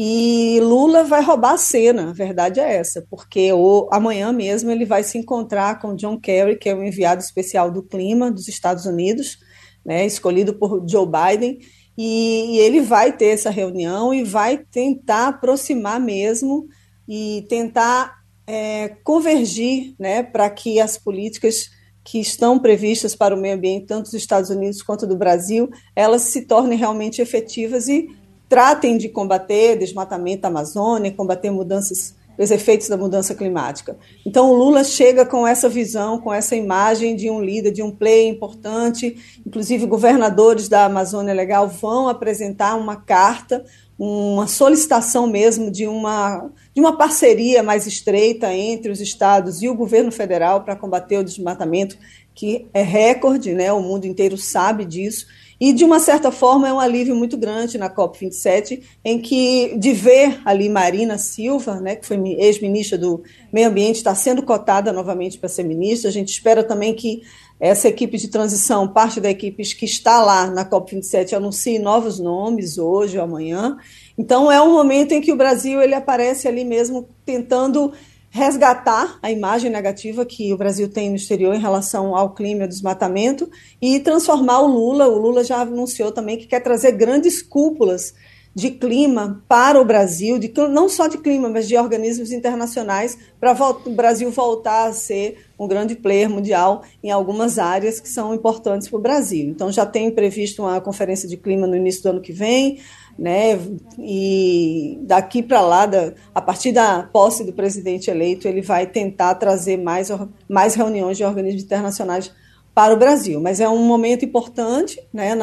[0.00, 4.84] e Lula vai roubar a cena, a verdade é essa, porque o, amanhã mesmo ele
[4.84, 8.86] vai se encontrar com John Kerry, que é o enviado especial do clima dos Estados
[8.86, 9.38] Unidos,
[9.84, 11.58] né, escolhido por Joe Biden,
[11.96, 16.68] e, e ele vai ter essa reunião e vai tentar aproximar mesmo
[17.08, 21.70] e tentar é, convergir né, para que as políticas
[22.04, 26.22] que estão previstas para o meio ambiente, tanto dos Estados Unidos quanto do Brasil, elas
[26.22, 28.06] se tornem realmente efetivas e
[28.48, 33.96] tratem de combater desmatamento da Amazônia, combater mudanças, os efeitos da mudança climática.
[34.24, 37.90] Então, o Lula chega com essa visão, com essa imagem de um líder, de um
[37.90, 39.16] player importante.
[39.46, 43.64] Inclusive, governadores da Amazônia Legal vão apresentar uma carta,
[43.98, 49.74] uma solicitação mesmo de uma, de uma parceria mais estreita entre os estados e o
[49.74, 51.98] governo federal para combater o desmatamento,
[52.32, 53.72] que é recorde, né?
[53.72, 55.26] o mundo inteiro sabe disso.
[55.60, 59.92] E, de uma certa forma, é um alívio muito grande na COP27, em que, de
[59.92, 65.36] ver ali Marina Silva, né, que foi ex-ministra do Meio Ambiente, está sendo cotada novamente
[65.38, 66.08] para ser ministra.
[66.08, 67.22] A gente espera também que
[67.60, 72.78] essa equipe de transição, parte da equipe que está lá na COP27, anuncie novos nomes
[72.78, 73.76] hoje ou amanhã.
[74.16, 77.92] Então, é um momento em que o Brasil ele aparece ali mesmo tentando
[78.30, 82.62] resgatar a imagem negativa que o Brasil tem no exterior em relação ao clima e
[82.62, 83.50] ao desmatamento
[83.80, 85.08] e transformar o Lula.
[85.08, 88.14] O Lula já anunciou também que quer trazer grandes cúpulas
[88.54, 93.56] de clima para o Brasil, de, não só de clima, mas de organismos internacionais, para
[93.86, 98.88] o Brasil voltar a ser um grande player mundial em algumas áreas que são importantes
[98.88, 99.48] para o Brasil.
[99.48, 102.80] Então, já tem previsto uma conferência de clima no início do ano que vem,
[103.18, 103.58] né?
[103.98, 109.34] E daqui para lá, da, a partir da posse do presidente eleito, ele vai tentar
[109.34, 110.08] trazer mais,
[110.48, 112.32] mais reuniões de organismos internacionais
[112.72, 113.40] para o Brasil.
[113.40, 115.36] Mas é um momento importante né,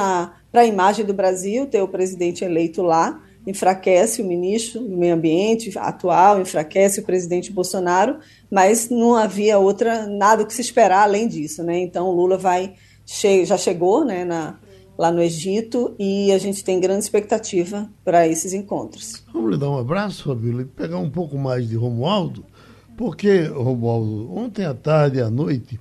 [0.51, 3.21] para a imagem do Brasil ter o presidente eleito lá.
[3.45, 8.17] Enfraquece o ministro do Meio Ambiente atual, enfraquece o presidente Bolsonaro,
[8.49, 11.61] mas não havia outra nada que se esperar além disso.
[11.61, 11.77] Né?
[11.79, 12.73] Então, Lula vai
[13.45, 14.55] já chegou né, na,
[14.97, 19.23] lá no Egito e a gente tem grande expectativa para esses encontros.
[19.33, 22.45] Vamos lhe dar um abraço, Fabíola, e pegar um pouco mais de Romualdo,
[22.97, 25.79] porque, Romualdo, ontem à tarde e à noite,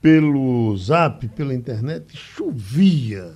[0.00, 3.32] pelo zap, pela internet, chovia.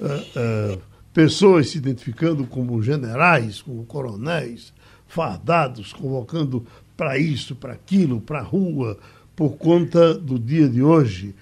[0.00, 0.78] Uh, uh,
[1.12, 4.72] pessoas se identificando como generais, como coronéis,
[5.06, 6.66] fardados, convocando
[6.96, 8.98] para isso, para aquilo, para a rua,
[9.34, 11.34] por conta do dia de hoje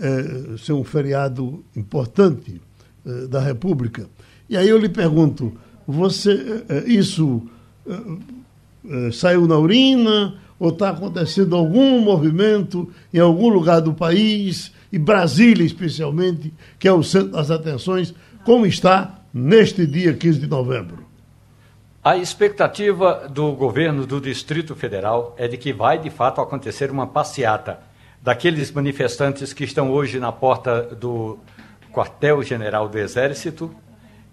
[0.00, 2.60] é, ser um feriado importante
[3.06, 4.08] é, da República.
[4.48, 5.52] E aí eu lhe pergunto,
[5.86, 7.42] você é, isso
[9.12, 15.64] saiu na urina ou está acontecendo algum movimento em algum lugar do país, e Brasília
[15.64, 21.04] especialmente, que é o centro das atenções, como está neste dia 15 de novembro?
[22.02, 27.06] A expectativa do governo do Distrito Federal é de que vai de fato acontecer uma
[27.06, 27.78] passeata
[28.22, 31.38] daqueles manifestantes que estão hoje na porta do
[31.92, 33.74] quartel-general do Exército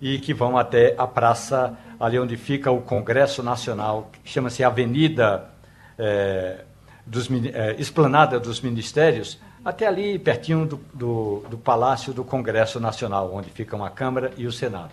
[0.02, 5.50] e que vão até a praça ali onde fica o Congresso Nacional, que chama-se Avenida
[5.98, 6.64] é,
[7.06, 13.34] dos, é, Esplanada dos Ministérios, até ali pertinho do, do, do Palácio do Congresso Nacional,
[13.34, 14.92] onde ficam a Câmara e o Senado.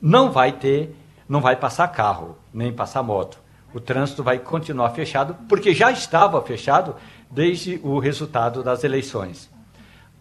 [0.00, 0.96] Não vai ter,
[1.28, 3.38] não vai passar carro, nem passar moto.
[3.74, 6.94] O trânsito vai continuar fechado, porque já estava fechado
[7.34, 9.50] desde o resultado das eleições.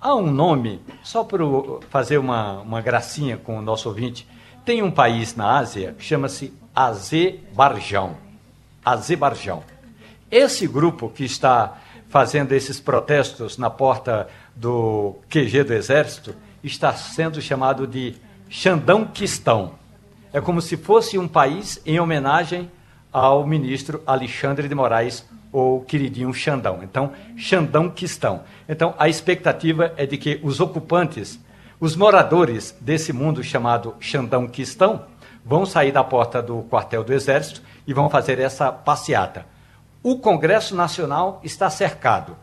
[0.01, 1.43] Há um nome, só para
[1.89, 4.27] fazer uma, uma gracinha com o nosso ouvinte,
[4.65, 8.17] tem um país na Ásia que chama-se Azerbaijão.
[8.83, 9.63] Azerbaijão.
[10.29, 11.77] Esse grupo que está
[12.09, 18.15] fazendo esses protestos na porta do QG do Exército está sendo chamado de
[18.49, 19.73] Xandão-Quistão.
[20.31, 22.71] É como se fosse um país em homenagem
[23.11, 25.23] ao ministro Alexandre de Moraes,
[25.53, 26.79] ou queridinho Xandão.
[26.81, 28.41] Então, Xandão Quistão.
[28.67, 31.39] Então, a expectativa é de que os ocupantes,
[31.79, 35.05] os moradores desse mundo chamado Xandão Quistão,
[35.45, 39.45] vão sair da porta do quartel do Exército e vão fazer essa passeata.
[40.01, 42.35] O Congresso Nacional está cercado.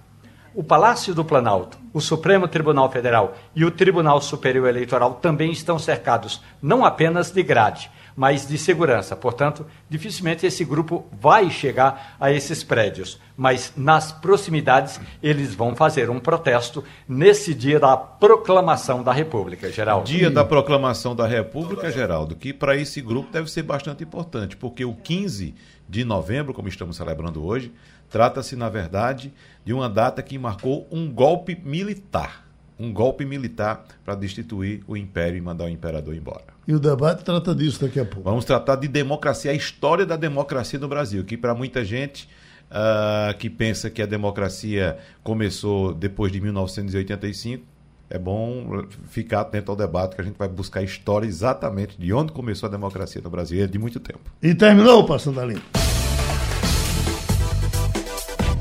[0.55, 5.79] O Palácio do Planalto, o Supremo Tribunal Federal e o Tribunal Superior Eleitoral também estão
[5.79, 9.17] cercados, não apenas de grade, mas de segurança.
[9.17, 16.11] Portanto, dificilmente esse grupo vai chegar a esses prédios, mas nas proximidades eles vão fazer
[16.11, 20.07] um protesto nesse dia da proclamação da República, Geraldo.
[20.07, 24.85] Dia da proclamação da República, Geraldo, que para esse grupo deve ser bastante importante, porque
[24.85, 25.55] o 15
[25.89, 27.73] de novembro, como estamos celebrando hoje,
[28.09, 29.33] trata-se, na verdade,
[29.65, 32.50] de uma data que marcou um golpe militar
[32.81, 36.45] um golpe militar para destituir o império e mandar o imperador embora.
[36.67, 38.23] E o debate trata disso daqui a pouco.
[38.23, 42.29] Vamos tratar de democracia, a história da democracia no Brasil, que para muita gente
[42.71, 47.65] uh, que pensa que a democracia começou depois de 1985,
[48.09, 52.13] é bom ficar atento ao debate que a gente vai buscar a história exatamente de
[52.13, 54.21] onde começou a democracia no Brasil, é de muito tempo.
[54.43, 56.00] E terminou, Passando a Limpo.